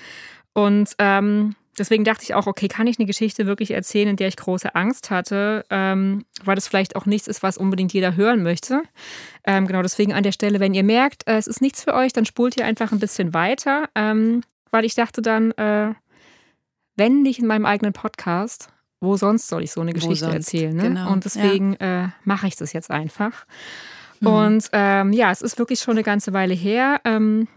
[0.53, 4.29] Und ähm, deswegen dachte ich auch, okay, kann ich eine Geschichte wirklich erzählen, in der
[4.29, 8.41] ich große Angst hatte, ähm, weil das vielleicht auch nichts ist, was unbedingt jeder hören
[8.41, 8.81] möchte.
[9.45, 12.13] Ähm, genau deswegen an der Stelle, wenn ihr merkt, äh, es ist nichts für euch,
[12.13, 14.41] dann spult ihr einfach ein bisschen weiter, ähm,
[14.71, 15.93] weil ich dachte dann, äh,
[16.95, 18.69] wenn nicht in meinem eigenen Podcast,
[19.01, 20.75] wo sonst soll ich so eine Geschichte erzählen?
[20.75, 20.83] Ne?
[20.83, 21.11] Genau.
[21.11, 22.05] Und deswegen ja.
[22.05, 23.45] äh, mache ich das jetzt einfach.
[24.19, 24.27] Mhm.
[24.27, 27.01] Und ähm, ja, es ist wirklich schon eine ganze Weile her.
[27.03, 27.47] Ähm,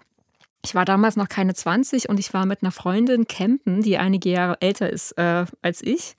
[0.64, 4.30] ich war damals noch keine 20 und ich war mit einer Freundin campen, die einige
[4.30, 6.16] Jahre älter ist äh, als ich.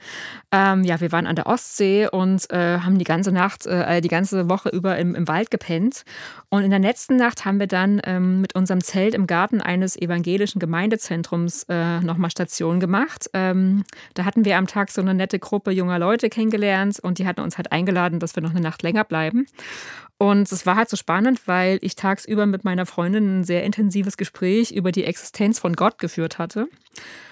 [0.51, 4.07] Ähm, ja, wir waren an der Ostsee und äh, haben die ganze Nacht, äh, die
[4.07, 6.03] ganze Woche über im, im, Wald gepennt.
[6.49, 9.99] Und in der letzten Nacht haben wir dann ähm, mit unserem Zelt im Garten eines
[9.99, 13.29] evangelischen Gemeindezentrums äh, nochmal Station gemacht.
[13.33, 17.25] Ähm, da hatten wir am Tag so eine nette Gruppe junger Leute kennengelernt und die
[17.25, 19.47] hatten uns halt eingeladen, dass wir noch eine Nacht länger bleiben.
[20.17, 24.15] Und es war halt so spannend, weil ich tagsüber mit meiner Freundin ein sehr intensives
[24.15, 26.69] Gespräch über die Existenz von Gott geführt hatte.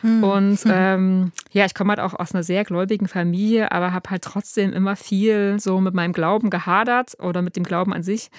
[0.02, 0.24] Mhm.
[0.24, 4.24] Und ähm, ja, ich komme halt auch aus einer sehr gläubigen Familie, aber habe halt
[4.24, 8.30] trotzdem immer viel so mit meinem Glauben gehadert oder mit dem Glauben an sich.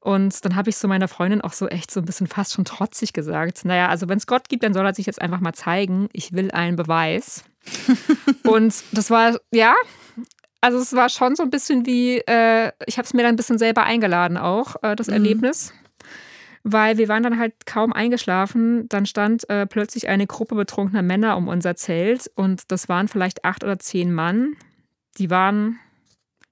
[0.00, 2.66] Und dann habe ich so meiner Freundin auch so echt so ein bisschen fast schon
[2.66, 5.54] trotzig gesagt, naja, also wenn es Gott gibt, dann soll er sich jetzt einfach mal
[5.54, 6.10] zeigen.
[6.12, 7.44] Ich will einen Beweis.
[8.44, 9.74] und das war, ja,
[10.64, 13.36] also es war schon so ein bisschen wie, äh, ich habe es mir dann ein
[13.36, 15.12] bisschen selber eingeladen auch, äh, das mhm.
[15.12, 15.74] Erlebnis.
[16.62, 18.88] Weil wir waren dann halt kaum eingeschlafen.
[18.88, 23.44] Dann stand äh, plötzlich eine Gruppe betrunkener Männer um unser Zelt und das waren vielleicht
[23.44, 24.56] acht oder zehn Mann.
[25.18, 25.78] Die waren,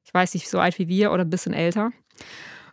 [0.05, 1.91] ich weiß nicht, so alt wie wir oder ein bisschen älter.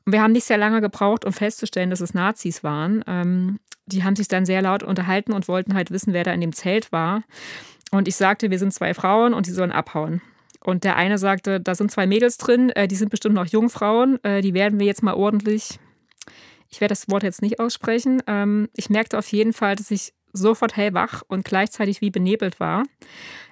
[0.05, 3.01] Und wir haben nicht sehr lange gebraucht, um festzustellen, dass es Nazis waren.
[3.07, 6.41] Ähm, die haben sich dann sehr laut unterhalten und wollten halt wissen, wer da in
[6.41, 7.23] dem Zelt war.
[7.91, 10.21] Und ich sagte, wir sind zwei Frauen und die sollen abhauen.
[10.63, 14.23] Und der eine sagte, da sind zwei Mädels drin, äh, die sind bestimmt noch Jungfrauen,
[14.23, 15.79] äh, die werden wir jetzt mal ordentlich.
[16.69, 18.21] Ich werde das Wort jetzt nicht aussprechen.
[18.27, 22.83] Ähm, ich merkte auf jeden Fall, dass ich sofort hellwach und gleichzeitig wie benebelt war.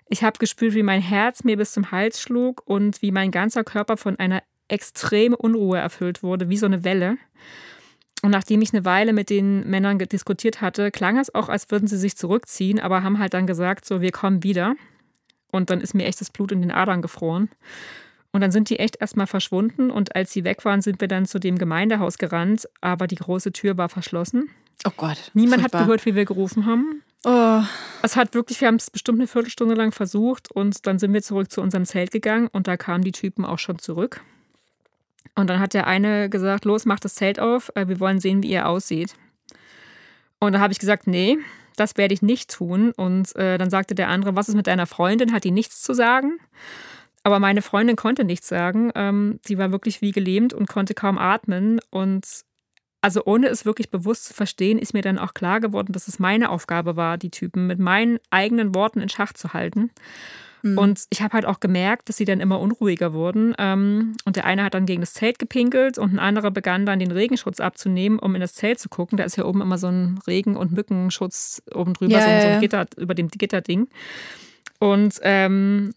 [0.09, 3.63] Ich habe gespürt, wie mein Herz mir bis zum Hals schlug und wie mein ganzer
[3.63, 7.17] Körper von einer extremen Unruhe erfüllt wurde, wie so eine Welle.
[8.23, 11.87] Und nachdem ich eine Weile mit den Männern diskutiert hatte, klang es auch, als würden
[11.87, 14.75] sie sich zurückziehen, aber haben halt dann gesagt, so, wir kommen wieder.
[15.57, 17.49] Und dann ist mir echt das Blut in den Adern gefroren.
[18.31, 19.89] Und dann sind die echt erstmal verschwunden.
[19.89, 22.69] Und als sie weg waren, sind wir dann zu dem Gemeindehaus gerannt.
[22.79, 24.49] Aber die große Tür war verschlossen.
[24.85, 25.31] Oh Gott.
[25.33, 25.81] Niemand furchtbar.
[25.81, 27.01] hat gehört, wie wir gerufen haben.
[27.25, 27.63] Oh.
[28.03, 30.51] Es hat wirklich, wir haben es bestimmt eine Viertelstunde lang versucht.
[30.51, 32.47] Und dann sind wir zurück zu unserem Zelt gegangen.
[32.51, 34.21] Und da kamen die Typen auch schon zurück.
[35.33, 37.71] Und dann hat der eine gesagt: Los, mach das Zelt auf.
[37.73, 39.15] Äh, wir wollen sehen, wie ihr aussieht.
[40.39, 41.39] Und da habe ich gesagt: Nee,
[41.77, 42.91] das werde ich nicht tun.
[42.91, 45.31] Und äh, dann sagte der andere, was ist mit deiner Freundin?
[45.31, 46.39] Hat die nichts zu sagen?
[47.23, 48.91] Aber meine Freundin konnte nichts sagen.
[48.95, 51.79] Ähm, die war wirklich wie gelähmt und konnte kaum atmen.
[51.89, 52.25] Und
[53.01, 56.19] also ohne es wirklich bewusst zu verstehen, ist mir dann auch klar geworden, dass es
[56.19, 59.91] meine Aufgabe war, die Typen mit meinen eigenen Worten in Schach zu halten.
[60.61, 60.77] Mhm.
[60.77, 63.53] Und ich habe halt auch gemerkt, dass sie dann immer unruhiger wurden.
[63.57, 66.99] Ähm, und der eine hat dann gegen das Zelt gepinkelt und ein anderer begann dann
[66.99, 69.17] den Regenschutz abzunehmen, um in das Zelt zu gucken.
[69.17, 72.41] Da ist ja oben immer so ein Regen- und Mückenschutz oben drüber, ja, so, ja.
[72.41, 73.87] so ein Gitter über dem Gitterding.
[74.79, 75.93] Und ähm,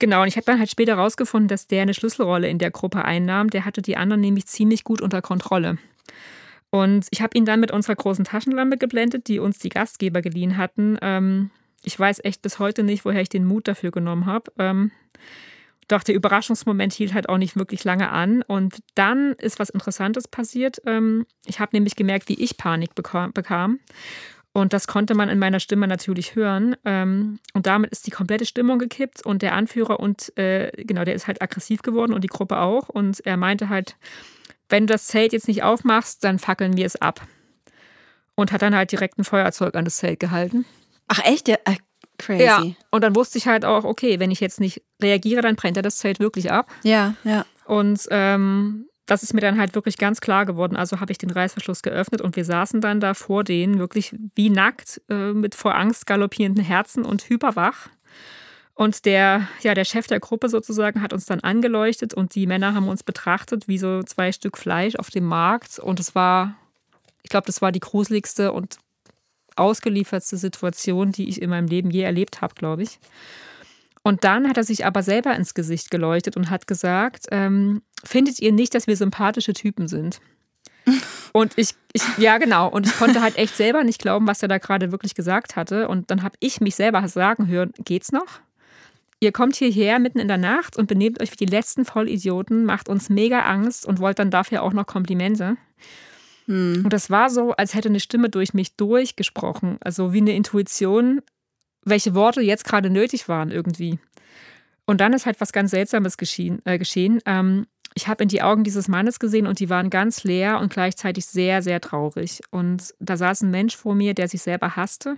[0.00, 3.04] Genau, und ich habe dann halt später rausgefunden, dass der eine Schlüsselrolle in der Gruppe
[3.04, 3.50] einnahm.
[3.50, 5.78] Der hatte die anderen nämlich ziemlich gut unter Kontrolle.
[6.70, 10.56] Und ich habe ihn dann mit unserer großen Taschenlampe geblendet, die uns die Gastgeber geliehen
[10.56, 10.98] hatten.
[11.02, 11.50] Ähm,
[11.82, 14.52] ich weiß echt bis heute nicht, woher ich den Mut dafür genommen habe.
[14.58, 14.90] Ähm,
[15.88, 18.42] doch der Überraschungsmoment hielt halt auch nicht wirklich lange an.
[18.42, 20.82] Und dann ist was Interessantes passiert.
[20.86, 23.80] Ähm, ich habe nämlich gemerkt, wie ich Panik bekam.
[24.52, 26.76] Und das konnte man in meiner Stimme natürlich hören.
[26.84, 29.24] Ähm, und damit ist die komplette Stimmung gekippt.
[29.24, 32.90] Und der Anführer und äh, genau, der ist halt aggressiv geworden und die Gruppe auch.
[32.90, 33.96] Und er meinte halt,
[34.68, 37.26] wenn du das Zelt jetzt nicht aufmachst, dann fackeln wir es ab.
[38.34, 40.66] Und hat dann halt direkt ein Feuerzeug an das Zelt gehalten.
[41.08, 41.48] Ach echt?
[41.48, 41.76] Ja, äh,
[42.18, 42.44] crazy.
[42.44, 45.76] Ja, und dann wusste ich halt auch, okay, wenn ich jetzt nicht reagiere, dann brennt
[45.76, 46.70] er das Zelt wirklich ab.
[46.82, 47.44] Ja, ja.
[47.64, 50.76] Und ähm, das ist mir dann halt wirklich ganz klar geworden.
[50.76, 54.50] Also habe ich den Reißverschluss geöffnet und wir saßen dann da vor denen, wirklich wie
[54.50, 57.88] nackt, äh, mit vor Angst galoppierenden Herzen und hyperwach.
[58.74, 62.74] Und der, ja, der Chef der Gruppe sozusagen hat uns dann angeleuchtet und die Männer
[62.74, 65.78] haben uns betrachtet wie so zwei Stück Fleisch auf dem Markt.
[65.78, 66.54] Und es war,
[67.22, 68.76] ich glaube, das war die gruseligste und
[69.58, 72.98] ausgeliefertste Situation, die ich in meinem Leben je erlebt habe, glaube ich.
[74.02, 78.38] Und dann hat er sich aber selber ins Gesicht geleuchtet und hat gesagt, ähm, findet
[78.38, 80.20] ihr nicht, dass wir sympathische Typen sind?
[81.32, 84.48] Und ich, ich, ja genau, und ich konnte halt echt selber nicht glauben, was er
[84.48, 85.86] da gerade wirklich gesagt hatte.
[85.86, 88.40] Und dann habe ich mich selber sagen hören, geht's noch?
[89.20, 92.88] Ihr kommt hierher mitten in der Nacht und benehmt euch wie die letzten Vollidioten, macht
[92.88, 95.56] uns mega Angst und wollt dann dafür auch noch Komplimente.
[96.48, 96.80] Hm.
[96.82, 99.76] Und das war so, als hätte eine Stimme durch mich durchgesprochen.
[99.80, 101.20] Also wie eine Intuition,
[101.84, 104.00] welche Worte jetzt gerade nötig waren irgendwie.
[104.86, 106.60] Und dann ist halt was ganz Seltsames geschehen.
[106.64, 107.20] Äh, geschehen.
[107.26, 110.72] Ähm, ich habe in die Augen dieses Mannes gesehen und die waren ganz leer und
[110.72, 112.40] gleichzeitig sehr, sehr traurig.
[112.50, 115.16] Und da saß ein Mensch vor mir, der sich selber hasste,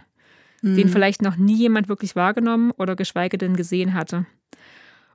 [0.63, 0.77] mhm.
[0.77, 4.27] den vielleicht noch nie jemand wirklich wahrgenommen oder geschweige denn gesehen hatte.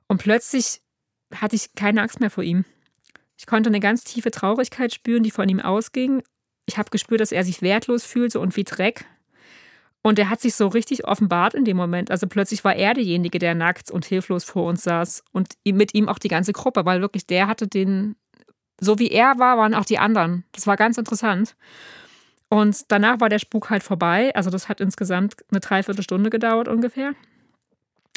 [0.08, 0.80] Und plötzlich
[1.34, 2.64] hatte ich keine Angst mehr vor ihm.
[3.36, 6.22] Ich konnte eine ganz tiefe Traurigkeit spüren, die von ihm ausging.
[6.66, 9.04] Ich habe gespürt, dass er sich wertlos fühlte und wie Dreck.
[10.02, 12.10] Und er hat sich so richtig offenbart in dem Moment.
[12.10, 15.24] Also plötzlich war er derjenige, der nackt und hilflos vor uns saß.
[15.32, 18.14] Und mit ihm auch die ganze Gruppe, weil wirklich der hatte den,
[18.80, 20.44] so wie er war, waren auch die anderen.
[20.52, 21.56] Das war ganz interessant.
[22.48, 24.32] Und danach war der Spuk halt vorbei.
[24.36, 27.12] Also das hat insgesamt eine Dreiviertelstunde gedauert ungefähr.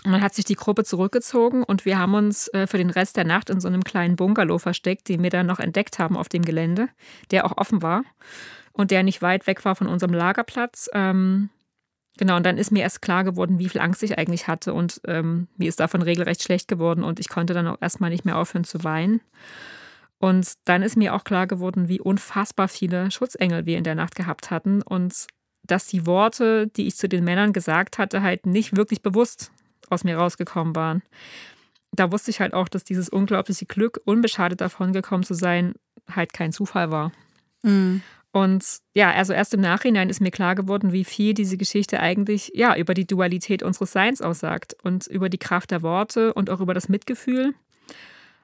[0.03, 3.25] Dann hat sich die Gruppe zurückgezogen und wir haben uns äh, für den Rest der
[3.25, 6.43] Nacht in so einem kleinen Bungalow versteckt, den wir dann noch entdeckt haben auf dem
[6.43, 6.87] Gelände,
[7.31, 8.03] der auch offen war
[8.71, 10.89] und der nicht weit weg war von unserem Lagerplatz.
[10.93, 11.49] Ähm,
[12.19, 14.99] Genau, und dann ist mir erst klar geworden, wie viel Angst ich eigentlich hatte und
[15.07, 18.37] ähm, mir ist davon regelrecht schlecht geworden und ich konnte dann auch erstmal nicht mehr
[18.37, 19.21] aufhören zu weinen.
[20.17, 24.15] Und dann ist mir auch klar geworden, wie unfassbar viele Schutzengel wir in der Nacht
[24.15, 25.27] gehabt hatten und
[25.63, 29.53] dass die Worte, die ich zu den Männern gesagt hatte, halt nicht wirklich bewusst
[29.89, 31.01] aus mir rausgekommen waren.
[31.91, 35.73] Da wusste ich halt auch, dass dieses unglaubliche Glück, unbeschadet davon gekommen zu sein,
[36.09, 37.11] halt kein Zufall war.
[37.63, 38.01] Mhm.
[38.31, 42.51] Und ja, also erst im Nachhinein ist mir klar geworden, wie viel diese Geschichte eigentlich
[42.53, 46.59] ja über die Dualität unseres Seins aussagt und über die Kraft der Worte und auch
[46.59, 47.55] über das Mitgefühl,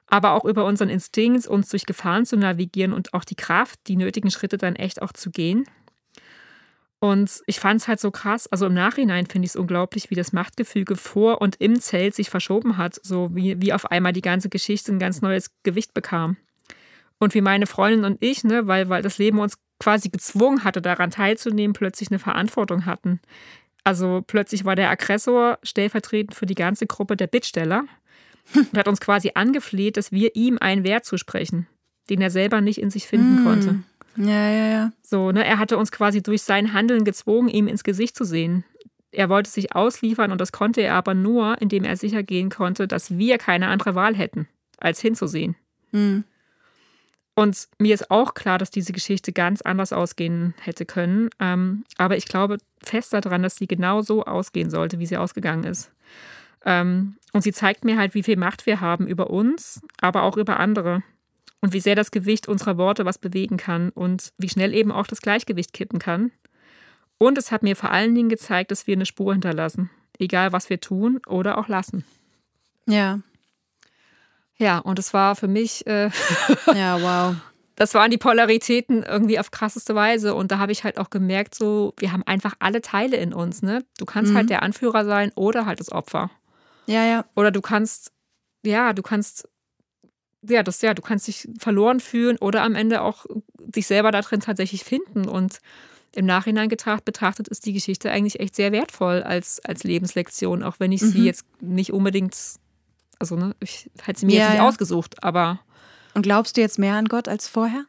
[0.08, 3.96] aber auch über unseren Instinkt, uns durch Gefahren zu navigieren und auch die Kraft, die
[3.96, 5.66] nötigen Schritte dann echt auch zu gehen.
[7.06, 8.48] Und ich fand es halt so krass.
[8.48, 12.30] Also im Nachhinein finde ich es unglaublich, wie das Machtgefüge vor und im Zelt sich
[12.30, 12.98] verschoben hat.
[13.00, 16.36] So wie, wie auf einmal die ganze Geschichte ein ganz neues Gewicht bekam.
[17.20, 20.82] Und wie meine Freundin und ich, ne, weil, weil das Leben uns quasi gezwungen hatte,
[20.82, 23.20] daran teilzunehmen, plötzlich eine Verantwortung hatten.
[23.84, 27.84] Also plötzlich war der Aggressor stellvertretend für die ganze Gruppe der Bittsteller
[28.56, 31.68] und hat uns quasi angefleht, dass wir ihm einen Wert zusprechen,
[32.10, 33.44] den er selber nicht in sich finden mm.
[33.44, 33.78] konnte.
[34.16, 34.92] Ja, ja, ja.
[35.02, 38.64] So, ne, er hatte uns quasi durch sein Handeln gezwungen, ihm ins Gesicht zu sehen.
[39.12, 42.86] Er wollte sich ausliefern und das konnte er aber nur, indem er sicher gehen konnte,
[42.86, 44.48] dass wir keine andere Wahl hätten,
[44.78, 45.56] als hinzusehen.
[45.92, 46.24] Mhm.
[47.34, 51.28] Und mir ist auch klar, dass diese Geschichte ganz anders ausgehen hätte können.
[51.38, 55.64] Ähm, aber ich glaube fest daran, dass sie genau so ausgehen sollte, wie sie ausgegangen
[55.64, 55.92] ist.
[56.64, 60.38] Ähm, und sie zeigt mir halt, wie viel Macht wir haben über uns, aber auch
[60.38, 61.02] über andere.
[61.66, 65.08] Und wie sehr das Gewicht unserer Worte was bewegen kann und wie schnell eben auch
[65.08, 66.30] das Gleichgewicht kippen kann.
[67.18, 69.90] Und es hat mir vor allen Dingen gezeigt, dass wir eine Spur hinterlassen.
[70.18, 72.04] Egal, was wir tun oder auch lassen.
[72.86, 73.20] Ja,
[74.58, 75.86] ja, und es war für mich.
[75.86, 76.10] Äh,
[76.74, 77.36] ja, wow.
[77.74, 80.34] Das waren die Polaritäten irgendwie auf krasseste Weise.
[80.34, 83.62] Und da habe ich halt auch gemerkt, so, wir haben einfach alle Teile in uns,
[83.62, 83.84] ne?
[83.98, 84.36] Du kannst halt mhm.
[84.36, 86.30] halt der Anführer sein oder halt das Opfer.
[86.86, 87.24] Ja, ja.
[87.34, 88.12] Oder du kannst,
[88.64, 89.48] ja, du kannst,
[90.48, 93.26] ja, das, ja, du kannst dich verloren fühlen oder am Ende auch
[93.58, 95.28] dich selber da drin tatsächlich finden.
[95.28, 95.60] Und
[96.12, 100.76] im Nachhinein getracht, betrachtet ist die Geschichte eigentlich echt sehr wertvoll als, als Lebenslektion, auch
[100.78, 101.10] wenn ich mhm.
[101.10, 102.34] sie jetzt nicht unbedingt
[103.18, 104.68] also, ne, ich hätte sie mir ja, jetzt nicht ja.
[104.68, 105.60] ausgesucht, aber.
[106.14, 107.84] Und glaubst du jetzt mehr an Gott als vorher?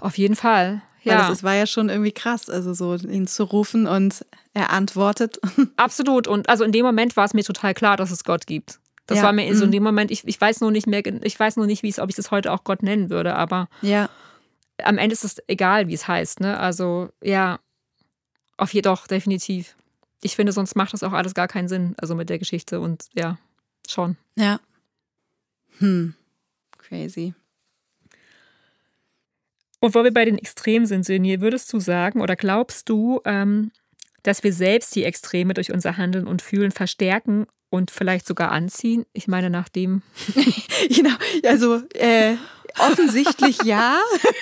[0.00, 0.82] Auf jeden Fall.
[1.02, 1.12] Ja.
[1.12, 4.70] Weil das, das war ja schon irgendwie krass, also so ihn zu rufen und er
[4.70, 5.40] antwortet.
[5.76, 6.28] Absolut.
[6.28, 8.78] Und also in dem Moment war es mir total klar, dass es Gott gibt.
[9.06, 9.24] Das ja.
[9.24, 9.72] war mir in so in mhm.
[9.72, 12.08] dem Moment, ich, ich weiß nur nicht mehr, ich weiß nur nicht, wie es, ob
[12.08, 14.08] ich das heute auch Gott nennen würde, aber ja.
[14.82, 16.40] am Ende ist es egal, wie es heißt.
[16.40, 16.58] Ne?
[16.58, 17.58] Also ja,
[18.56, 19.76] auf jedoch, definitiv.
[20.22, 23.06] Ich finde, sonst macht das auch alles gar keinen Sinn, also mit der Geschichte und
[23.14, 23.38] ja.
[23.88, 24.16] Schon.
[24.36, 24.60] Ja.
[25.78, 26.14] Hm.
[26.78, 27.34] Crazy.
[29.80, 33.72] Und wo wir bei den Extremen sind, Sönje, würdest du sagen oder glaubst du, ähm,
[34.22, 39.04] dass wir selbst die Extreme durch unser Handeln und Fühlen verstärken und vielleicht sogar anziehen?
[39.12, 40.02] Ich meine, nach dem.
[40.88, 42.36] genau, also äh,
[42.78, 43.98] offensichtlich ja.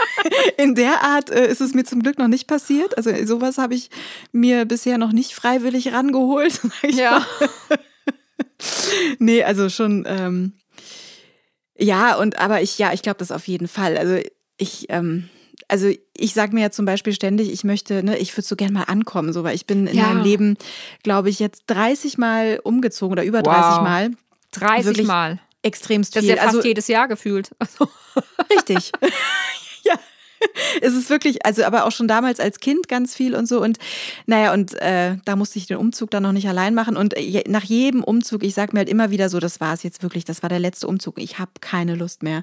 [0.57, 2.97] In der Art äh, ist es mir zum Glück noch nicht passiert.
[2.97, 3.91] Also sowas habe ich
[4.33, 6.61] mir bisher noch nicht freiwillig rangeholt.
[6.89, 7.25] ja.
[9.19, 10.53] nee, also schon, ähm,
[11.79, 13.97] ja, und aber ich, ja, ich glaube das auf jeden Fall.
[13.97, 14.19] Also
[14.59, 15.29] ich, ähm,
[15.69, 18.73] also ich sage mir ja zum Beispiel ständig, ich möchte, ne, ich würde so gern
[18.73, 20.07] mal ankommen, so, weil ich bin in ja.
[20.07, 20.57] meinem Leben,
[21.03, 23.83] glaube ich, jetzt 30 Mal umgezogen oder über 30 wow.
[23.83, 24.11] Mal.
[24.53, 25.39] 30 Wirklich Mal.
[25.63, 26.23] Extremst viel.
[26.23, 27.51] Das ist ja fast also, jedes Jahr gefühlt.
[27.59, 27.89] Also.
[28.51, 28.93] Richtig.
[30.81, 33.63] es ist wirklich, also aber auch schon damals als Kind ganz viel und so.
[33.63, 33.79] Und
[34.27, 36.97] naja, und äh, da musste ich den Umzug dann noch nicht allein machen.
[36.97, 39.83] Und je, nach jedem Umzug, ich sage mir halt immer wieder so, das war es
[39.83, 41.19] jetzt wirklich, das war der letzte Umzug.
[41.19, 42.43] Ich habe keine Lust mehr.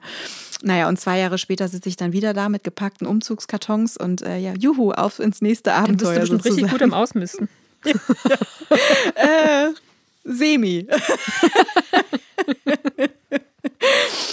[0.61, 4.37] Naja, und zwei Jahre später sitze ich dann wieder da mit gepackten Umzugskartons und äh,
[4.37, 6.13] ja, juhu, auf ins nächste Abenteuer.
[6.13, 7.49] Dann bist du bestimmt richtig gut im Ausmisten.
[9.15, 9.67] äh,
[10.23, 10.87] semi.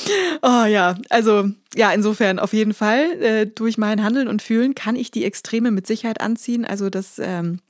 [0.43, 3.23] oh ja, also ja, insofern auf jeden Fall.
[3.23, 6.65] Äh, durch mein Handeln und Fühlen kann ich die Extreme mit Sicherheit anziehen.
[6.65, 7.19] Also das.
[7.19, 7.61] Ähm,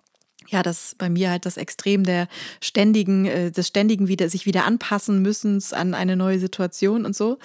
[0.49, 2.29] ja, das bei mir halt das Extrem der
[2.61, 7.39] ständigen, äh, des ständigen wieder, sich wieder anpassen müssen an eine neue Situation und so.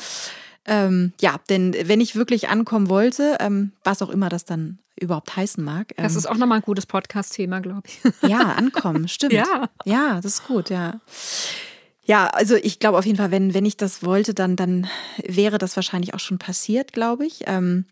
[0.66, 5.36] Ähm, ja, denn wenn ich wirklich ankommen wollte, ähm, was auch immer das dann überhaupt
[5.36, 5.94] heißen mag.
[5.98, 8.30] Ähm, das ist auch nochmal ein gutes Podcast-Thema, glaube ich.
[8.30, 9.34] Ja, ankommen, stimmt.
[9.40, 9.70] Ja.
[9.86, 11.00] Ja, das ist gut, ja.
[12.10, 14.88] Ja, also ich glaube auf jeden Fall, wenn, wenn ich das wollte, dann, dann
[15.24, 17.42] wäre das wahrscheinlich auch schon passiert, glaube ich.
[17.46, 17.86] Ähm,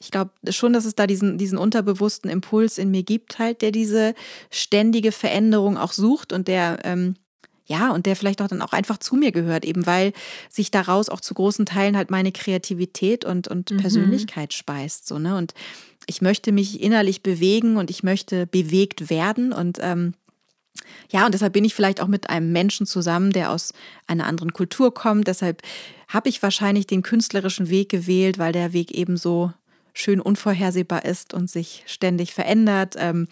[0.00, 3.70] ich glaube schon, dass es da diesen, diesen unterbewussten Impuls in mir gibt, halt, der
[3.70, 4.14] diese
[4.50, 7.16] ständige Veränderung auch sucht und der, ähm,
[7.66, 10.14] ja, und der vielleicht auch dann auch einfach zu mir gehört, eben weil
[10.48, 13.76] sich daraus auch zu großen Teilen halt meine Kreativität und, und mhm.
[13.76, 15.06] Persönlichkeit speist.
[15.06, 15.36] So, ne?
[15.36, 15.52] Und
[16.06, 20.14] ich möchte mich innerlich bewegen und ich möchte bewegt werden und ähm,
[21.10, 23.72] ja, und deshalb bin ich vielleicht auch mit einem Menschen zusammen, der aus
[24.06, 25.28] einer anderen Kultur kommt.
[25.28, 25.62] Deshalb
[26.08, 29.52] habe ich wahrscheinlich den künstlerischen Weg gewählt, weil der Weg eben so
[29.92, 32.94] schön unvorhersehbar ist und sich ständig verändert.
[32.98, 33.28] Ähm,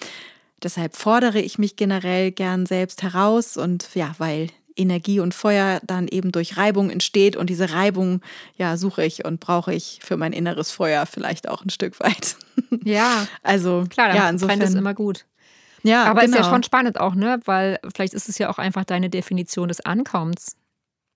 [0.62, 6.06] deshalb fordere ich mich generell gern selbst heraus und ja, weil Energie und Feuer dann
[6.06, 8.20] eben durch Reibung entsteht und diese Reibung
[8.56, 12.36] ja suche ich und brauche ich für mein inneres Feuer vielleicht auch ein Stück weit.
[12.84, 15.24] Ja, also klar, ja, insofern ist immer gut.
[15.86, 16.24] Ja, aber genau.
[16.24, 16.54] ist ja genau.
[16.54, 17.40] schon spannend auch, ne?
[17.44, 20.56] Weil vielleicht ist es ja auch einfach deine Definition des Ankommens,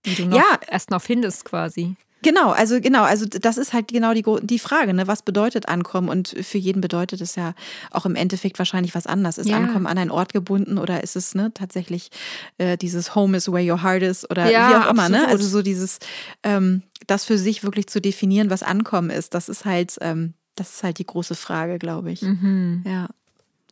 [0.06, 0.58] die du noch ja.
[0.68, 1.96] erst noch findest quasi.
[2.22, 5.06] Genau, also genau, also das ist halt genau die, die Frage, ne?
[5.06, 6.08] Was bedeutet Ankommen?
[6.08, 7.54] Und für jeden bedeutet es ja
[7.90, 9.38] auch im Endeffekt wahrscheinlich was anderes.
[9.38, 9.56] Ist ja.
[9.56, 12.10] Ankommen an einen Ort gebunden oder ist es ne, tatsächlich
[12.58, 15.26] äh, dieses Home is where your heart is oder ja, wie auch immer, ne?
[15.28, 15.98] Also so dieses,
[16.42, 20.74] ähm, das für sich wirklich zu definieren, was Ankommen ist, das ist halt, ähm, das
[20.74, 22.20] ist halt die große Frage, glaube ich.
[22.20, 22.84] Mhm.
[22.86, 23.08] Ja.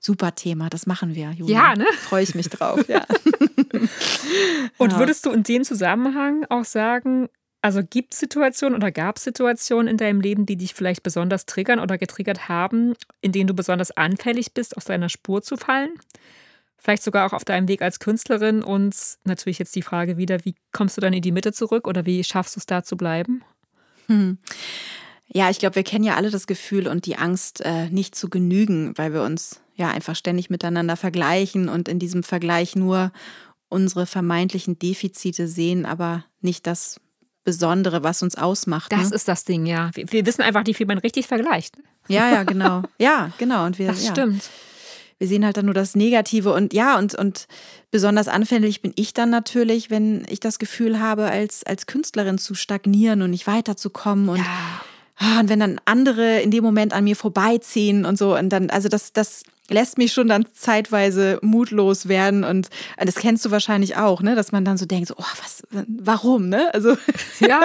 [0.00, 1.70] Super Thema, das machen wir, Julia.
[1.70, 1.86] Ja, ne?
[1.98, 3.04] Freue ich mich drauf, ja.
[4.78, 7.28] Und würdest du in dem Zusammenhang auch sagen,
[7.60, 11.46] also gibt es Situationen oder gab es Situationen in deinem Leben, die dich vielleicht besonders
[11.46, 15.90] triggern oder getriggert haben, in denen du besonders anfällig bist, aus deiner Spur zu fallen?
[16.76, 20.54] Vielleicht sogar auch auf deinem Weg als Künstlerin und natürlich jetzt die Frage wieder, wie
[20.70, 23.42] kommst du dann in die Mitte zurück oder wie schaffst du es da zu bleiben?
[24.06, 24.38] Hm.
[25.32, 28.30] Ja, ich glaube, wir kennen ja alle das Gefühl und die Angst, äh, nicht zu
[28.30, 33.12] genügen, weil wir uns ja einfach ständig miteinander vergleichen und in diesem Vergleich nur
[33.68, 37.00] unsere vermeintlichen Defizite sehen, aber nicht das
[37.44, 38.92] Besondere, was uns ausmacht.
[38.92, 39.16] Das ne?
[39.16, 39.90] ist das Ding, ja.
[39.94, 41.76] Wir, wir, wissen einfach nicht, wie man richtig vergleicht.
[42.08, 42.82] Ja, ja, genau.
[42.98, 43.64] Ja, genau.
[43.66, 44.10] Und wir, das ja.
[44.10, 44.50] stimmt.
[45.18, 47.48] Wir sehen halt dann nur das Negative und ja, und, und
[47.90, 52.54] besonders anfällig bin ich dann natürlich, wenn ich das Gefühl habe, als, als Künstlerin zu
[52.54, 54.80] stagnieren und nicht weiterzukommen und, ja.
[55.18, 58.70] Ah, und wenn dann andere in dem Moment an mir vorbeiziehen und so und dann,
[58.70, 63.50] also das, das lässt mich schon dann zeitweise mutlos werden und äh, das kennst du
[63.50, 66.72] wahrscheinlich auch, ne, dass man dann so denkt, so, oh, was, warum, ne?
[66.72, 66.96] Also
[67.40, 67.60] ja,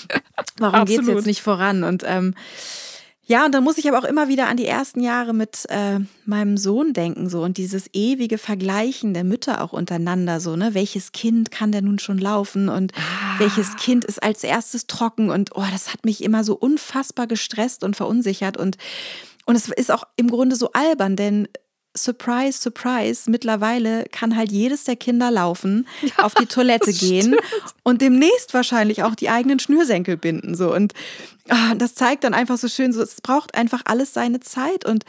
[0.58, 1.84] warum geht es jetzt nicht voran?
[1.84, 2.34] Und ähm,
[3.28, 6.00] ja, und dann muss ich aber auch immer wieder an die ersten Jahre mit äh,
[6.24, 10.72] meinem Sohn denken, so und dieses ewige Vergleichen der Mütter auch untereinander, so, ne?
[10.72, 13.38] Welches Kind kann denn nun schon laufen und ah.
[13.38, 17.84] welches Kind ist als erstes trocken und oh, das hat mich immer so unfassbar gestresst
[17.84, 18.78] und verunsichert und
[19.44, 21.48] und es ist auch im Grunde so albern, denn
[21.98, 27.74] Surprise, Surprise, mittlerweile kann halt jedes der Kinder laufen, ja, auf die Toilette gehen stimmt.
[27.82, 30.54] und demnächst wahrscheinlich auch die eigenen Schnürsenkel binden.
[30.54, 30.74] So.
[30.74, 30.94] Und
[31.48, 35.04] ah, das zeigt dann einfach so schön, so, es braucht einfach alles seine Zeit und,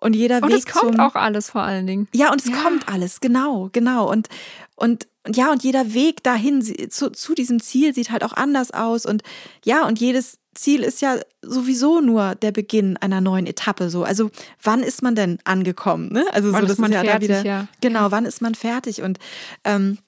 [0.00, 0.52] und jeder und Weg.
[0.52, 2.08] Und es kommt zum, auch alles vor allen Dingen.
[2.14, 2.56] Ja, und es ja.
[2.56, 4.10] kommt alles, genau, genau.
[4.10, 4.28] Und,
[4.76, 8.72] und, und ja, und jeder Weg dahin zu, zu diesem Ziel sieht halt auch anders
[8.72, 9.06] aus.
[9.06, 9.22] Und
[9.64, 13.88] ja, und jedes Ziel ist ja sowieso nur der Beginn einer neuen Etappe.
[13.88, 14.30] So, also
[14.62, 16.12] wann ist man denn angekommen?
[16.12, 16.24] Ne?
[16.32, 17.48] Also wann so, das ist man ist ja fertig, da wieder.
[17.48, 17.68] Ja.
[17.80, 19.02] Genau, wann ist man fertig?
[19.02, 19.18] Und
[19.64, 19.98] ähm,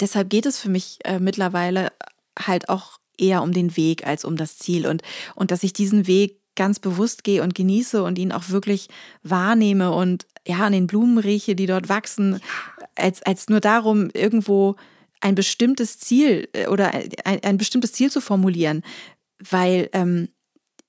[0.00, 1.92] deshalb geht es für mich äh, mittlerweile
[2.38, 5.02] halt auch eher um den Weg als um das Ziel und
[5.36, 8.88] und dass ich diesen Weg ganz bewusst gehe und genieße und ihn auch wirklich
[9.22, 12.40] wahrnehme und ja an den Blumen rieche, die dort wachsen,
[12.96, 14.76] als als nur darum irgendwo
[15.20, 16.92] ein bestimmtes Ziel äh, oder
[17.24, 18.82] ein, ein bestimmtes Ziel zu formulieren
[19.50, 20.28] weil ähm,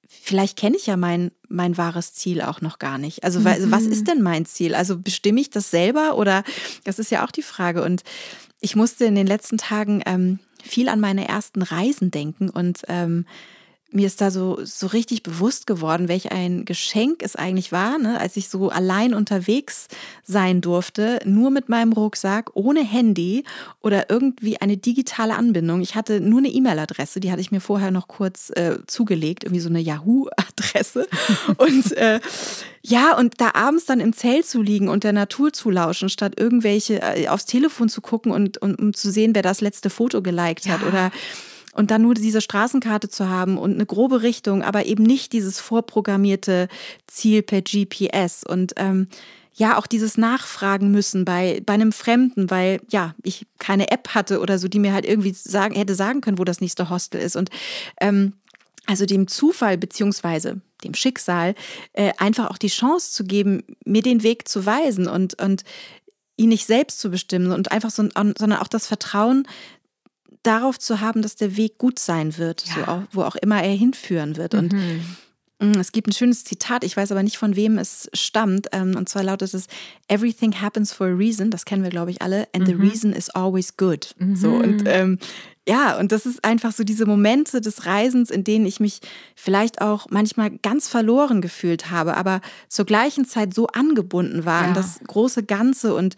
[0.07, 3.23] vielleicht kenne ich ja mein, mein wahres Ziel auch noch gar nicht.
[3.23, 3.71] Also, mhm.
[3.71, 4.75] was ist denn mein Ziel?
[4.75, 6.43] Also bestimme ich das selber oder
[6.83, 7.83] das ist ja auch die Frage.
[7.83, 8.03] Und
[8.59, 13.25] ich musste in den letzten Tagen ähm, viel an meine ersten Reisen denken und ähm,
[13.91, 18.19] mir ist da so, so richtig bewusst geworden, welch ein Geschenk es eigentlich war, ne,
[18.19, 19.87] als ich so allein unterwegs
[20.23, 23.43] sein durfte, nur mit meinem Rucksack, ohne Handy
[23.81, 25.81] oder irgendwie eine digitale Anbindung.
[25.81, 29.61] Ich hatte nur eine E-Mail-Adresse, die hatte ich mir vorher noch kurz äh, zugelegt, irgendwie
[29.61, 31.07] so eine Yahoo-Adresse.
[31.57, 32.19] und äh,
[32.81, 36.33] ja, und da abends dann im Zelt zu liegen und der Natur zu lauschen, statt
[36.37, 40.21] irgendwelche äh, aufs Telefon zu gucken und, und um zu sehen, wer das letzte Foto
[40.21, 41.11] geliked hat oder
[41.75, 45.59] und dann nur diese Straßenkarte zu haben und eine grobe Richtung, aber eben nicht dieses
[45.59, 46.67] vorprogrammierte
[47.05, 49.07] Ziel per GPS und ähm,
[49.57, 54.41] ja, auch dieses Nachfragen müssen bei, bei einem Fremden, weil ja, ich keine App hatte
[54.41, 57.37] oder so, die mir halt irgendwie sagen, hätte sagen können, wo das nächste Hostel ist.
[57.37, 57.49] Und
[58.01, 58.33] ähm,
[58.85, 61.55] also dem Zufall beziehungsweise dem Schicksal
[61.93, 65.63] äh, einfach auch die Chance zu geben, mir den Weg zu weisen und, und
[66.35, 69.47] ihn nicht selbst zu bestimmen und einfach so, sondern auch das Vertrauen
[70.45, 72.73] darauf zu haben, dass der Weg gut sein wird, ja.
[72.73, 74.53] so auch, wo auch immer er hinführen wird.
[74.53, 75.01] Und mhm.
[75.59, 78.67] Mm, es gibt ein schönes Zitat, ich weiß aber nicht, von wem es stammt.
[78.73, 79.67] Ähm, und zwar lautet es:
[80.07, 81.49] Everything happens for a reason.
[81.49, 82.47] Das kennen wir, glaube ich, alle.
[82.53, 82.67] And mhm.
[82.67, 84.13] the reason is always good.
[84.17, 84.35] Mhm.
[84.35, 85.17] So und ähm,
[85.67, 88.99] ja, und das ist einfach so diese Momente des Reisens, in denen ich mich
[89.35, 94.67] vielleicht auch manchmal ganz verloren gefühlt habe, aber zur gleichen Zeit so angebunden war ja.
[94.67, 96.15] an das große Ganze und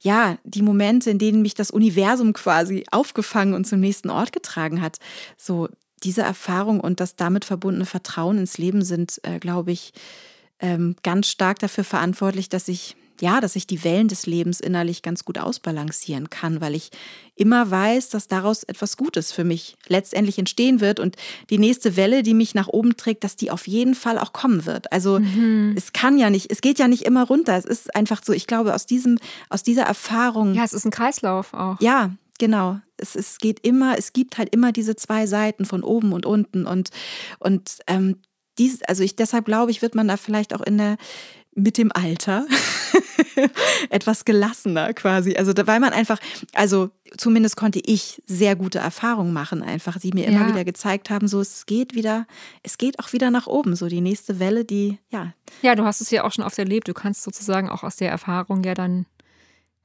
[0.00, 4.80] ja, die Momente, in denen mich das Universum quasi aufgefangen und zum nächsten Ort getragen
[4.80, 4.98] hat.
[5.36, 5.68] So
[6.02, 9.92] diese Erfahrung und das damit verbundene Vertrauen ins Leben sind, äh, glaube ich,
[10.58, 15.02] ähm, ganz stark dafür verantwortlich, dass ich ja, dass ich die Wellen des Lebens innerlich
[15.02, 16.90] ganz gut ausbalancieren kann, weil ich
[17.34, 21.16] immer weiß, dass daraus etwas Gutes für mich letztendlich entstehen wird und
[21.48, 24.66] die nächste Welle, die mich nach oben trägt, dass die auf jeden Fall auch kommen
[24.66, 24.92] wird.
[24.92, 25.74] Also mhm.
[25.76, 27.56] es kann ja nicht, es geht ja nicht immer runter.
[27.56, 29.18] Es ist einfach so, ich glaube, aus diesem,
[29.48, 30.54] aus dieser Erfahrung.
[30.54, 31.80] Ja, es ist ein Kreislauf auch.
[31.80, 32.10] Ja,
[32.40, 36.24] Genau, es, es geht immer, es gibt halt immer diese zwei Seiten von oben und
[36.24, 36.88] unten und,
[37.38, 38.16] und ähm,
[38.56, 40.96] dies, also ich deshalb glaube ich, wird man da vielleicht auch in der
[41.54, 42.46] mit dem Alter
[43.90, 45.36] etwas gelassener quasi.
[45.36, 46.18] Also weil man einfach,
[46.54, 50.48] also zumindest konnte ich sehr gute Erfahrungen machen, einfach, die mir immer ja.
[50.48, 52.26] wieder gezeigt haben, so es geht wieder,
[52.62, 55.34] es geht auch wieder nach oben, so die nächste Welle, die, ja.
[55.62, 58.10] Ja, du hast es ja auch schon oft erlebt, du kannst sozusagen auch aus der
[58.10, 59.06] Erfahrung ja dann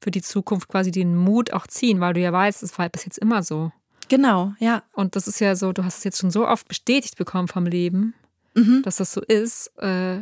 [0.01, 3.05] für die Zukunft quasi den Mut auch ziehen, weil du ja weißt, es war bis
[3.05, 3.72] jetzt immer so.
[4.07, 4.84] Genau, ja.
[4.93, 7.66] Und das ist ja so, du hast es jetzt schon so oft bestätigt bekommen vom
[7.66, 8.13] Leben,
[8.53, 8.84] mhm.
[8.84, 9.72] dass das so ist.
[9.80, 10.20] Äh,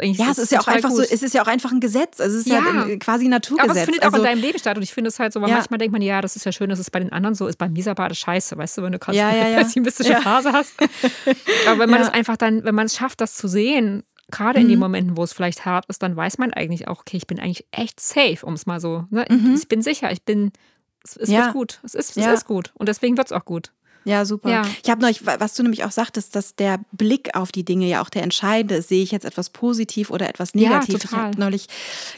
[0.00, 0.98] ja, es ist ja auch einfach gut.
[0.98, 2.20] so, es ist ja auch einfach ein Gesetz.
[2.20, 3.70] Also es ist ja, ja quasi Naturgesetz.
[3.70, 4.76] Aber es findet also, auch in deinem Leben statt.
[4.76, 5.56] Und ich finde es halt so, weil ja.
[5.56, 7.58] manchmal denkt man, ja, das ist ja schön, dass es bei den anderen so ist.
[7.58, 10.16] Bei mir ist aber das scheiße, weißt du, wenn du gerade ja, ja, eine pessimistische
[10.16, 10.74] Phase hast.
[11.68, 14.68] aber wenn man es einfach dann, wenn man es schafft, das zu sehen, gerade in
[14.68, 14.80] den mhm.
[14.80, 17.66] Momenten, wo es vielleicht hart ist, dann weiß man eigentlich auch, okay, ich bin eigentlich
[17.70, 19.04] echt safe, um es mal so.
[19.10, 19.26] Ne?
[19.28, 19.54] Mhm.
[19.54, 20.52] Ich bin sicher, ich bin,
[21.04, 21.80] es, es wird gut.
[21.82, 22.72] Es ist, es ist gut.
[22.74, 23.72] Und deswegen wird es auch gut.
[24.04, 24.50] Ja, super.
[24.50, 24.62] Ja.
[24.82, 28.02] Ich habe neulich, was du nämlich auch sagtest, dass der Blick auf die Dinge ja
[28.02, 28.88] auch der entscheidende ist.
[28.88, 30.94] Sehe ich jetzt etwas positiv oder etwas negativ?
[30.94, 31.18] Ja, total.
[31.18, 31.66] Ich habe neulich,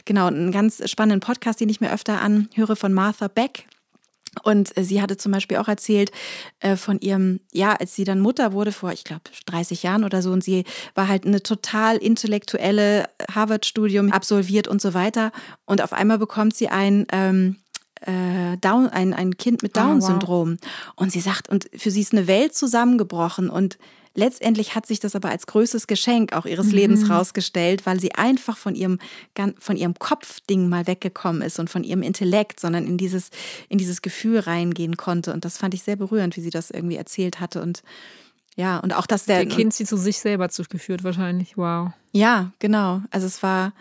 [0.05, 3.67] genau, einen ganz spannenden Podcast, den ich mir öfter anhöre von Martha Beck.
[4.43, 6.11] Und äh, sie hatte zum Beispiel auch erzählt
[6.59, 10.21] äh, von ihrem, ja, als sie dann Mutter wurde vor, ich glaube, 30 Jahren oder
[10.21, 15.31] so, und sie war halt eine total intellektuelle Harvard-Studium absolviert und so weiter.
[15.65, 17.57] Und auf einmal bekommt sie ein ähm,
[18.01, 20.57] äh, Down, ein, ein Kind mit ah, Down-Syndrom.
[20.59, 20.93] Oh, wow.
[20.95, 23.77] Und sie sagt, und für sie ist eine Welt zusammengebrochen und
[24.17, 26.75] Letztendlich hat sich das aber als größtes Geschenk auch ihres mhm.
[26.75, 28.97] Lebens rausgestellt, weil sie einfach von ihrem,
[29.59, 33.29] von ihrem Kopfding mal weggekommen ist und von ihrem Intellekt, sondern in dieses,
[33.67, 35.33] in dieses Gefühl reingehen konnte.
[35.33, 37.61] Und das fand ich sehr berührend, wie sie das irgendwie erzählt hatte.
[37.61, 37.83] Und
[38.55, 39.43] ja, und auch, dass der.
[39.43, 41.57] Der Kind sie zu sich selber zugeführt, wahrscheinlich.
[41.57, 41.89] Wow.
[42.13, 43.01] Ja, genau.
[43.11, 43.73] Also es war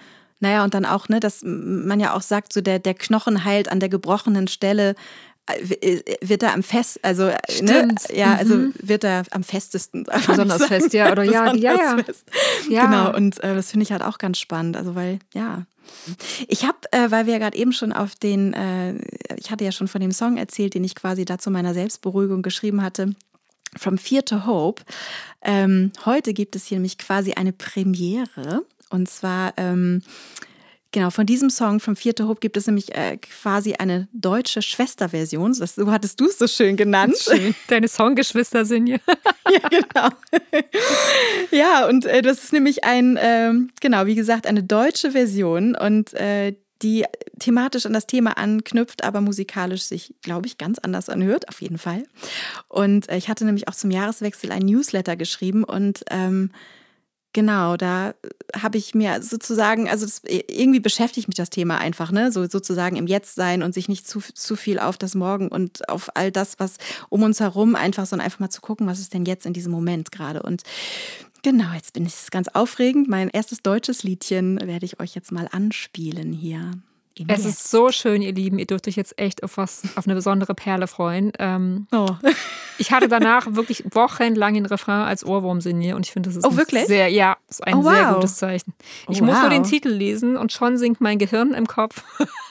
[0.45, 3.73] naja, und dann auch, ne, dass man ja auch sagt, so der, der Knochen heilt
[3.73, 4.95] an der gebrochenen Stelle
[5.47, 8.75] äh, äh, wird er am fest, also äh, ne, ja, also mhm.
[8.79, 10.05] wird er am festesten.
[10.27, 11.97] Besonders fest, ja, oder ja, ja, ja.
[12.69, 12.85] ja.
[12.85, 15.65] Genau, und äh, das finde ich halt auch ganz spannend, also weil, ja.
[16.47, 18.95] Ich habe, äh, weil wir gerade eben schon auf den, äh,
[19.39, 22.43] ich hatte ja schon von dem Song erzählt, den ich quasi da zu meiner Selbstberuhigung
[22.43, 23.15] geschrieben hatte,
[23.77, 24.83] From Fear to Hope.
[25.43, 30.03] Ähm, heute gibt es hier nämlich quasi eine Premiere und zwar, ähm,
[30.93, 35.55] genau, von diesem Song vom Vierte Hope gibt es nämlich äh, quasi eine deutsche Schwesterversion.
[35.55, 37.17] so hattest du es so schön genannt.
[37.19, 37.55] Schön.
[37.69, 38.99] Deine Songgeschwister sind ja.
[39.51, 40.09] ja, genau.
[41.51, 46.15] ja, und äh, das ist nämlich ein, äh, genau, wie gesagt, eine deutsche Version und
[46.15, 47.05] äh, die
[47.39, 51.79] thematisch an das Thema anknüpft, aber musikalisch sich, glaube ich, ganz anders anhört, auf jeden
[51.79, 52.05] Fall.
[52.69, 56.51] Und äh, ich hatte nämlich auch zum Jahreswechsel ein Newsletter geschrieben und ähm,
[57.35, 58.15] Genau, da
[58.57, 62.31] habe ich mir sozusagen, also das, irgendwie beschäftigt mich das Thema einfach, ne?
[62.31, 65.89] So sozusagen im Jetzt sein und sich nicht zu, zu viel auf das Morgen und
[65.89, 66.77] auf all das, was
[67.09, 69.73] um uns herum einfach, sondern einfach mal zu gucken, was ist denn jetzt in diesem
[69.73, 70.45] Moment gerade.
[70.45, 70.63] Und
[71.43, 73.09] genau, jetzt bin ich ganz aufregend.
[73.09, 76.71] Mein erstes deutsches Liedchen werde ich euch jetzt mal anspielen hier.
[77.29, 78.59] Es ist so schön, ihr Lieben.
[78.59, 81.33] Ihr dürft euch jetzt echt auf was, auf eine besondere Perle freuen.
[81.39, 82.09] Ähm, oh.
[82.79, 86.45] ich hatte danach wirklich wochenlang den Refrain als Ohrwurm sinniert und ich finde, das ist
[86.45, 86.87] oh, wirklich?
[86.87, 87.93] sehr, ja, ist ein oh, wow.
[87.93, 88.75] sehr gutes Zeichen.
[89.09, 89.43] Ich oh, muss wow.
[89.43, 92.03] nur den Titel lesen und schon sinkt mein Gehirn im Kopf.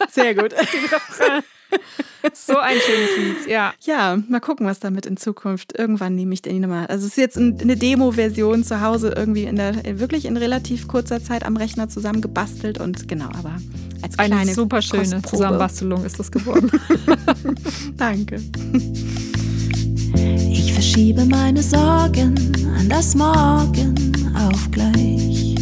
[0.09, 0.51] Sehr gut.
[0.51, 1.43] den Refrain.
[2.33, 3.73] So ein schönes Lied, ja.
[3.81, 5.77] Ja, mal gucken, was damit in Zukunft.
[5.77, 6.87] Irgendwann nehme ich den nochmal.
[6.87, 11.21] Also es ist jetzt eine Demo-Version zu Hause irgendwie in der wirklich in relativ kurzer
[11.21, 13.57] Zeit am Rechner zusammengebastelt und genau, aber
[14.01, 16.71] als kleine Eine super schöne Zusammenbastelung ist das geworden.
[17.97, 18.41] Danke.
[20.49, 22.35] Ich verschiebe meine Sorgen
[22.77, 23.95] an das Morgen
[24.35, 25.52] auf gleich.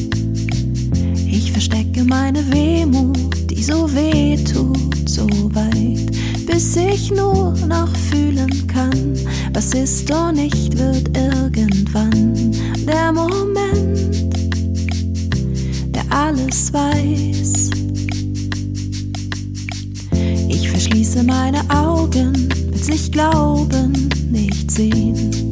[1.62, 6.12] Verstecke meine Wehmut, die so weh tut, so weit,
[6.48, 9.14] bis ich nur noch fühlen kann,
[9.54, 12.52] was ist und nicht wird irgendwann
[12.88, 14.34] der Moment,
[15.94, 17.70] der alles weiß.
[20.50, 25.51] Ich verschließe meine Augen, will's nicht glauben, nicht sehen.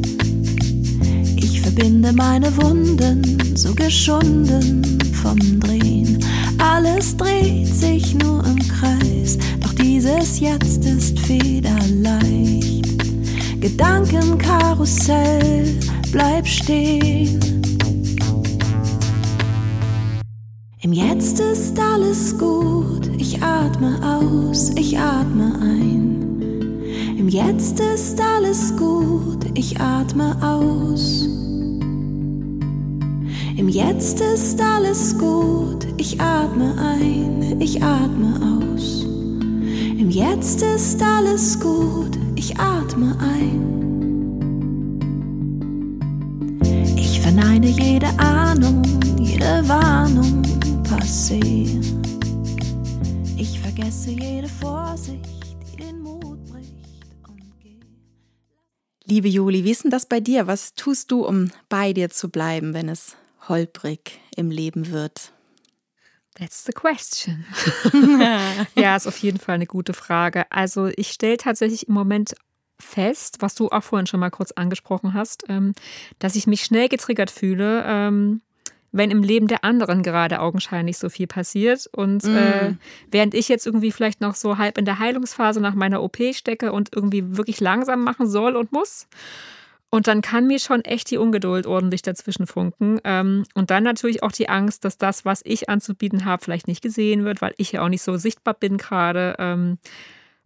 [1.80, 6.22] Verbinde meine Wunden, so geschunden vom Drehen.
[6.58, 12.86] Alles dreht sich nur im Kreis, doch dieses Jetzt ist federleicht.
[13.60, 15.74] Gedankenkarussell,
[16.12, 17.40] bleib stehen.
[20.82, 27.16] Im Jetzt ist alles gut, ich atme aus, ich atme ein.
[27.16, 31.29] Im Jetzt ist alles gut, ich atme aus.
[33.60, 39.02] Im Jetzt ist alles gut, ich atme ein, ich atme aus.
[39.02, 43.60] Im Jetzt ist alles gut, ich atme ein.
[46.96, 48.80] Ich verneine jede Ahnung,
[49.20, 50.40] jede Warnung
[50.84, 51.68] passé.
[53.36, 55.28] Ich vergesse jede Vorsicht,
[55.70, 56.72] die den Mut bricht.
[59.04, 60.46] Liebe Juli, wie ist denn das bei dir?
[60.46, 65.32] Was tust du, um bei dir zu bleiben, wenn es holprig im Leben wird?
[66.34, 67.44] That's the question.
[68.74, 70.50] ja, ist auf jeden Fall eine gute Frage.
[70.50, 72.34] Also ich stelle tatsächlich im Moment
[72.78, 75.74] fest, was du auch vorhin schon mal kurz angesprochen hast, ähm,
[76.18, 78.40] dass ich mich schnell getriggert fühle, ähm,
[78.92, 81.88] wenn im Leben der anderen gerade augenscheinlich so viel passiert.
[81.92, 82.36] Und mm.
[82.36, 82.74] äh,
[83.10, 86.72] während ich jetzt irgendwie vielleicht noch so halb in der Heilungsphase nach meiner OP stecke
[86.72, 89.06] und irgendwie wirklich langsam machen soll und muss.
[89.90, 93.00] Und dann kann mir schon echt die Ungeduld ordentlich dazwischen funken.
[93.02, 96.82] Ähm, und dann natürlich auch die Angst, dass das, was ich anzubieten habe, vielleicht nicht
[96.82, 99.34] gesehen wird, weil ich ja auch nicht so sichtbar bin gerade.
[99.38, 99.78] Ähm,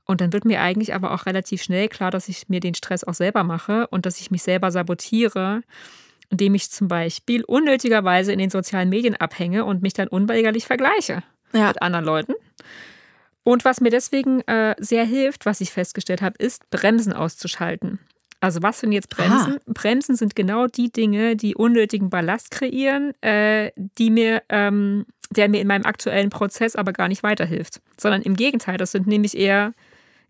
[0.07, 3.05] und dann wird mir eigentlich aber auch relativ schnell klar, dass ich mir den Stress
[3.05, 5.63] auch selber mache und dass ich mich selber sabotiere
[6.31, 11.23] indem ich zum Beispiel unnötigerweise in den sozialen Medien abhänge und mich dann unweigerlich vergleiche
[11.53, 11.69] ja.
[11.69, 12.35] mit anderen Leuten.
[13.43, 18.01] Und was mir deswegen äh, sehr hilft, was ich festgestellt habe, ist, Bremsen auszuschalten.
[18.45, 19.55] Also was sind jetzt Bremsen?
[19.55, 19.59] Aha.
[19.67, 25.63] Bremsen sind genau die Dinge, die unnötigen Ballast kreieren, äh, die mir, ähm, der mir
[25.63, 27.81] in meinem aktuellen Prozess aber gar nicht weiterhilft.
[27.99, 29.73] Sondern im Gegenteil, das sind nämlich eher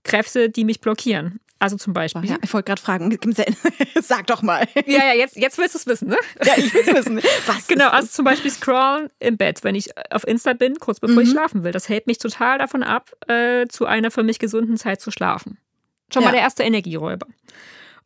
[0.05, 1.41] Kräfte, die mich blockieren.
[1.59, 2.25] Also zum Beispiel.
[2.25, 3.19] Ja, ich wollte gerade fragen,
[4.01, 4.65] sag doch mal.
[4.87, 6.19] Ja, ja, jetzt, jetzt willst du es wissen, ne?
[6.45, 7.21] Ja, ich will es wissen.
[7.47, 11.17] Was genau, also zum Beispiel scrollen im Bett, wenn ich auf Insta bin, kurz bevor
[11.17, 11.23] mhm.
[11.23, 11.73] ich schlafen will.
[11.73, 15.59] Das hält mich total davon ab, äh, zu einer für mich gesunden Zeit zu schlafen.
[16.13, 16.29] Schon ja.
[16.29, 17.27] mal der erste Energieräuber.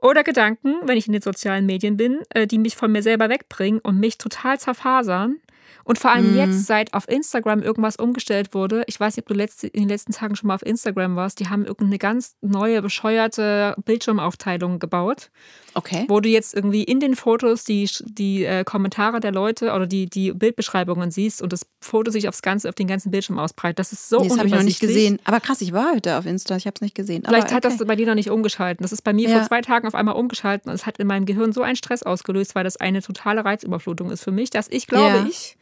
[0.00, 3.28] Oder Gedanken, wenn ich in den sozialen Medien bin, äh, die mich von mir selber
[3.28, 5.40] wegbringen und mich total zerfasern
[5.88, 6.36] und vor allem mhm.
[6.36, 9.88] jetzt, seit auf Instagram irgendwas umgestellt wurde, ich weiß nicht, ob du letzte, in den
[9.88, 15.30] letzten Tagen schon mal auf Instagram warst, die haben irgendeine ganz neue, bescheuerte Bildschirmaufteilung gebaut.
[15.72, 16.04] Okay.
[16.08, 20.10] Wo du jetzt irgendwie in den Fotos die, die äh, Kommentare der Leute oder die,
[20.10, 23.78] die Bildbeschreibungen siehst und das Foto sich aufs ganze, auf den ganzen Bildschirm ausbreitet.
[23.78, 25.18] Das ist so nee, Das habe ich noch nicht gesehen.
[25.24, 27.22] Aber krass, ich war heute auf Insta, ich habe es nicht gesehen.
[27.24, 28.82] Vielleicht Aber, hat das bei dir noch nicht umgeschalten.
[28.82, 29.38] Das ist bei mir ja.
[29.38, 32.02] vor zwei Tagen auf einmal umgeschalten und es hat in meinem Gehirn so einen Stress
[32.02, 35.26] ausgelöst, weil das eine totale Reizüberflutung ist für mich, dass ich glaube ja.
[35.26, 35.56] ich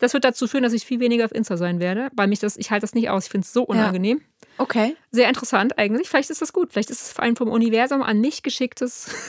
[0.00, 2.56] das wird dazu führen, dass ich viel weniger auf Insta sein werde, weil mich das,
[2.56, 3.26] ich halte das nicht aus.
[3.26, 4.18] Ich finde es so unangenehm.
[4.18, 4.48] Ja.
[4.58, 4.96] Okay.
[5.12, 6.08] Sehr interessant eigentlich.
[6.08, 6.72] Vielleicht ist das gut.
[6.72, 9.14] Vielleicht ist es vor allem vom Universum an mich geschicktes.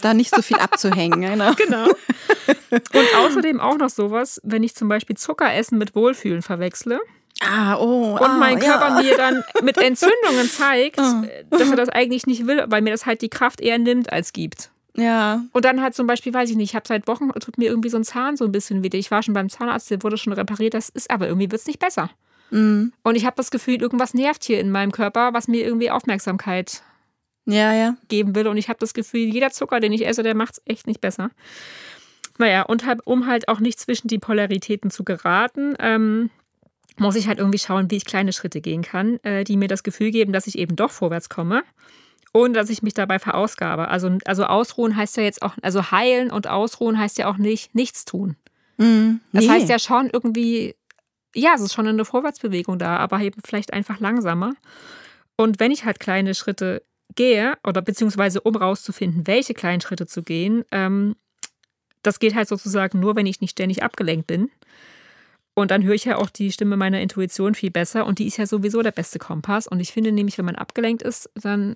[0.00, 1.22] Da nicht so viel abzuhängen.
[1.28, 1.54] Genau.
[1.54, 1.88] genau.
[2.70, 7.00] Und außerdem auch noch sowas, wenn ich zum Beispiel Zuckeressen mit Wohlfühlen verwechsle.
[7.40, 9.02] Ah, oh, und ah, mein Körper ja.
[9.02, 11.24] mir dann mit Entzündungen zeigt, Ah.
[11.50, 14.32] dass er das eigentlich nicht will, weil mir das halt die Kraft eher nimmt als
[14.32, 14.70] gibt.
[14.98, 15.44] Ja.
[15.52, 17.88] Und dann halt zum Beispiel, weiß ich nicht, ich habe seit Wochen, tut mir irgendwie
[17.88, 18.90] so ein Zahn so ein bisschen weh.
[18.92, 21.66] Ich war schon beim Zahnarzt, der wurde schon repariert, das ist aber irgendwie wird es
[21.68, 22.10] nicht besser.
[22.50, 22.92] Mhm.
[23.04, 26.82] Und ich habe das Gefühl, irgendwas nervt hier in meinem Körper, was mir irgendwie Aufmerksamkeit
[27.44, 27.96] Ja, ja.
[28.08, 28.48] geben will.
[28.48, 31.00] Und ich habe das Gefühl, jeder Zucker, den ich esse, der macht es echt nicht
[31.00, 31.30] besser.
[32.38, 36.30] Naja, und halt, um halt auch nicht zwischen die Polaritäten zu geraten, ähm,
[36.96, 39.84] muss ich halt irgendwie schauen, wie ich kleine Schritte gehen kann, äh, die mir das
[39.84, 41.62] Gefühl geben, dass ich eben doch vorwärts komme,
[42.32, 43.88] ohne dass ich mich dabei verausgabe.
[43.88, 47.74] Also, also ausruhen heißt ja jetzt auch, also heilen und ausruhen heißt ja auch nicht
[47.74, 48.36] nichts tun.
[48.76, 48.86] Das
[49.44, 49.48] Nee.
[49.48, 50.76] heißt ja schon irgendwie,
[51.34, 54.54] ja, es ist schon eine Vorwärtsbewegung da, aber eben vielleicht einfach langsamer.
[55.36, 56.82] Und wenn ich halt kleine Schritte
[57.16, 61.16] gehe, oder beziehungsweise um rauszufinden, welche kleinen Schritte zu gehen, ähm,
[62.02, 64.50] das geht halt sozusagen nur, wenn ich nicht ständig abgelenkt bin.
[65.54, 68.36] Und dann höre ich ja auch die Stimme meiner Intuition viel besser und die ist
[68.36, 69.66] ja sowieso der beste Kompass.
[69.66, 71.74] Und ich finde nämlich, wenn man abgelenkt ist, dann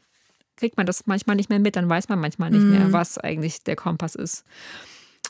[0.56, 3.62] kriegt man das manchmal nicht mehr mit, dann weiß man manchmal nicht mehr, was eigentlich
[3.64, 4.44] der Kompass ist.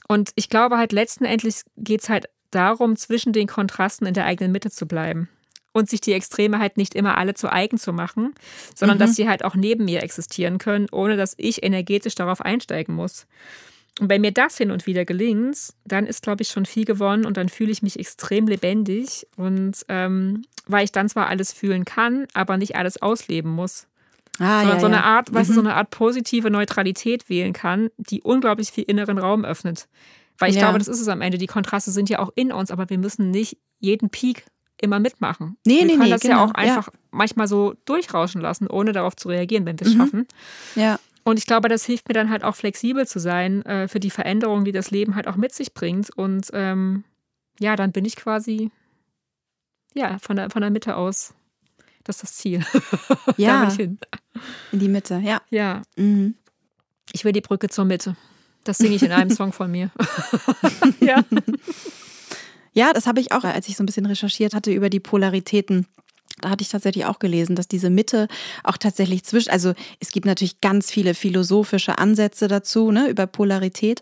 [0.09, 4.53] Und ich glaube halt letztendlich geht es halt darum, zwischen den Kontrasten in der eigenen
[4.53, 5.29] Mitte zu bleiben
[5.73, 8.35] und sich die Extreme halt nicht immer alle zu eigen zu machen,
[8.75, 12.95] sondern dass sie halt auch neben mir existieren können, ohne dass ich energetisch darauf einsteigen
[12.95, 13.27] muss.
[14.01, 17.27] Und wenn mir das hin und wieder gelingt, dann ist, glaube ich, schon viel gewonnen
[17.27, 21.85] und dann fühle ich mich extrem lebendig und ähm, weil ich dann zwar alles fühlen
[21.85, 23.87] kann, aber nicht alles ausleben muss
[24.39, 25.03] Ah, sondern ja, so eine ja.
[25.03, 29.45] Art, weißt du, so eine Art positive Neutralität wählen kann, die unglaublich viel inneren Raum
[29.45, 29.89] öffnet.
[30.39, 30.63] Weil ich Ja.
[30.63, 31.39] glaube, das ist es am Ende.
[31.39, 34.45] Die Kontraste sind ja auch in uns, aber wir müssen nicht jeden Peak
[34.81, 35.57] immer mitmachen.
[35.67, 38.93] Nee, wir nee, können nee, das ja genau, auch einfach manchmal so durchrauschen lassen, ohne
[38.93, 39.93] darauf zu reagieren, wenn wir Mhm.
[39.93, 40.27] es schaffen.
[40.75, 40.99] Ja.
[41.25, 44.11] Und ich glaube, das hilft mir dann halt auch flexibel zu sein äh, für die
[44.11, 46.11] Veränderungen, die das Leben halt auch mit sich bringt.
[46.17, 47.05] Und ähm,
[47.61, 48.71] ja, dann bin ich quasi
[49.95, 51.35] ja von der, von der Mitte aus.
[52.05, 52.65] Das ist das Ziel.
[53.27, 53.99] da Ja, will ich hin.
[54.73, 55.41] in die Mitte, ja.
[55.51, 56.35] Ja, Mhm.
[57.13, 58.17] Ich will die Brücke zur Mitte.
[58.65, 59.91] Das singe ich in einem Song von mir.
[61.01, 61.23] ja.
[62.75, 65.87] Ja, das habe ich auch, als ich so ein bisschen recherchiert hatte über die Polaritäten.
[66.41, 68.29] Da hatte ich tatsächlich auch gelesen, dass diese Mitte
[68.65, 74.01] auch tatsächlich zwischen, also es gibt natürlich ganz viele philosophische Ansätze dazu, ne, über Polarität.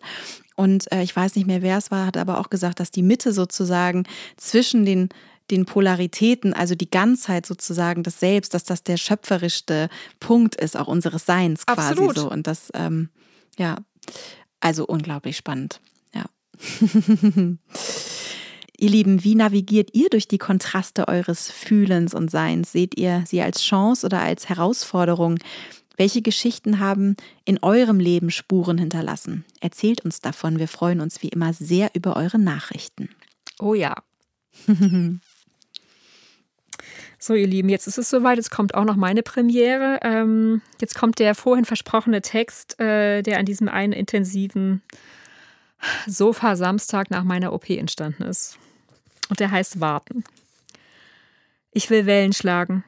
[0.55, 3.03] Und äh, ich weiß nicht mehr, wer es war, hat aber auch gesagt, dass die
[3.03, 4.05] Mitte sozusagen
[4.37, 5.09] zwischen den,
[5.51, 9.89] den Polaritäten, also die Ganzheit sozusagen, das Selbst, dass das der schöpferischste
[10.21, 12.17] Punkt ist, auch unseres Seins quasi Absolut.
[12.17, 12.31] so.
[12.31, 13.09] Und das, ähm,
[13.59, 13.77] ja,
[14.61, 15.81] also unglaublich spannend.
[16.15, 16.25] Ja.
[18.79, 22.73] Ihr Lieben, wie navigiert ihr durch die Kontraste eures Fühlens und Seins?
[22.73, 25.39] Seht ihr sie als Chance oder als Herausforderung?
[25.99, 29.45] Welche Geschichten haben in eurem Leben Spuren hinterlassen?
[29.61, 30.59] Erzählt uns davon.
[30.59, 33.11] Wir freuen uns wie immer sehr über eure Nachrichten.
[33.59, 33.95] Oh ja.
[37.23, 38.39] So, ihr Lieben, jetzt ist es soweit.
[38.39, 40.01] Jetzt kommt auch noch meine Premiere.
[40.03, 44.81] Ähm, jetzt kommt der vorhin versprochene Text, äh, der an diesem einen intensiven
[46.07, 48.59] Sofa-Samstag nach meiner OP entstanden ist.
[49.29, 50.25] Und der heißt Warten.
[51.73, 52.85] Ich will Wellen schlagen.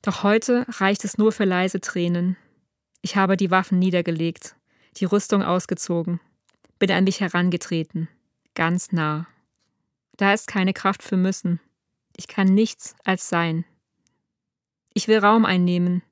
[0.00, 2.36] Doch heute reicht es nur für leise Tränen.
[3.00, 4.54] Ich habe die Waffen niedergelegt,
[4.98, 6.20] die Rüstung ausgezogen,
[6.78, 8.08] bin an mich herangetreten,
[8.54, 9.26] ganz nah.
[10.16, 11.60] Da ist keine Kraft für müssen.
[12.16, 13.64] Ich kann nichts als sein.
[14.94, 16.02] Ich will Raum einnehmen,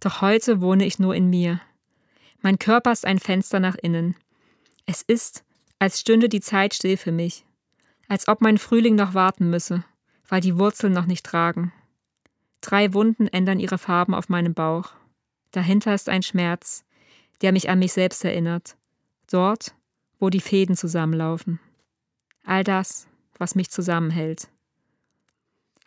[0.00, 1.60] doch heute wohne ich nur in mir.
[2.40, 4.16] Mein Körper ist ein Fenster nach innen.
[4.86, 5.44] Es ist,
[5.78, 7.44] als stünde die Zeit still für mich,
[8.08, 9.84] als ob mein Frühling noch warten müsse,
[10.28, 11.72] weil die Wurzeln noch nicht tragen.
[12.60, 14.92] Drei Wunden ändern ihre Farben auf meinem Bauch.
[15.50, 16.84] Dahinter ist ein Schmerz,
[17.42, 18.76] der mich an mich selbst erinnert.
[19.30, 19.74] Dort,
[20.18, 21.60] wo die Fäden zusammenlaufen.
[22.44, 23.08] All das,
[23.38, 24.48] was mich zusammenhält.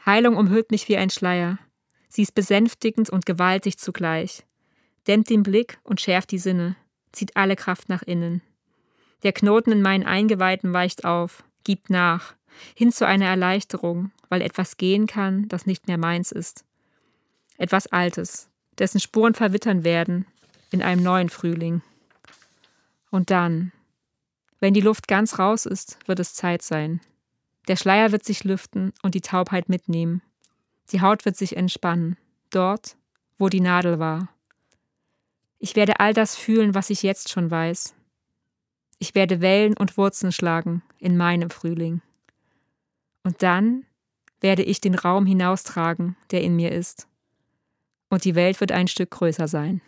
[0.05, 1.57] Heilung umhüllt mich wie ein Schleier.
[2.09, 4.43] Sie ist besänftigend und gewaltig zugleich.
[5.07, 6.75] Dämmt den Blick und schärft die Sinne,
[7.11, 8.41] zieht alle Kraft nach innen.
[9.23, 12.33] Der Knoten in meinen Eingeweiden weicht auf, gibt nach,
[12.75, 16.65] hin zu einer Erleichterung, weil etwas gehen kann, das nicht mehr meins ist.
[17.57, 20.25] Etwas Altes, dessen Spuren verwittern werden
[20.71, 21.81] in einem neuen Frühling.
[23.11, 23.71] Und dann,
[24.59, 27.01] wenn die Luft ganz raus ist, wird es Zeit sein.
[27.67, 30.21] Der Schleier wird sich lüften und die Taubheit mitnehmen.
[30.91, 32.17] Die Haut wird sich entspannen,
[32.49, 32.97] dort,
[33.37, 34.29] wo die Nadel war.
[35.59, 37.93] Ich werde all das fühlen, was ich jetzt schon weiß.
[38.97, 42.01] Ich werde Wellen und Wurzeln schlagen in meinem Frühling.
[43.23, 43.85] Und dann
[44.41, 47.07] werde ich den Raum hinaustragen, der in mir ist.
[48.09, 49.81] Und die Welt wird ein Stück größer sein.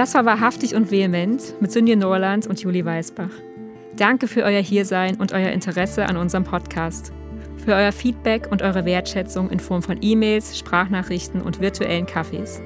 [0.00, 3.28] Das war wahrhaftig und vehement mit Sünje Norland und Julie Weisbach.
[3.98, 7.12] Danke für euer Hiersein und euer Interesse an unserem Podcast.
[7.62, 12.62] Für euer Feedback und eure Wertschätzung in Form von E-Mails, Sprachnachrichten und virtuellen Kaffees.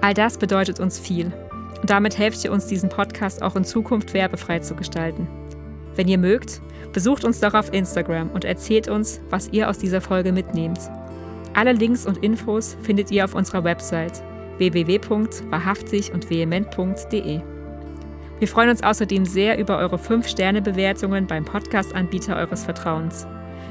[0.00, 1.30] All das bedeutet uns viel.
[1.82, 5.28] Und damit helft ihr uns, diesen Podcast auch in Zukunft werbefrei zu gestalten.
[5.94, 6.62] Wenn ihr mögt,
[6.94, 10.80] besucht uns doch auf Instagram und erzählt uns, was ihr aus dieser Folge mitnehmt.
[11.52, 14.22] Alle Links und Infos findet ihr auf unserer Website
[14.58, 17.40] www.wahrhaftig und vehement.de.
[18.38, 23.26] Wir freuen uns außerdem sehr über eure 5-Sterne-Bewertungen beim Podcast-Anbieter eures Vertrauens.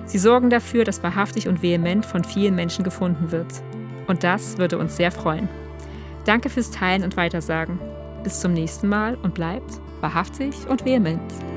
[0.06, 3.62] Sie sorgen dafür, dass wahrhaftig und vehement von vielen Menschen gefunden wird.
[4.08, 5.50] Und das würde uns sehr freuen.
[6.26, 7.80] Danke fürs Teilen und Weitersagen.
[8.24, 11.51] Bis zum nächsten Mal und bleibt wahrhaftig und vehement.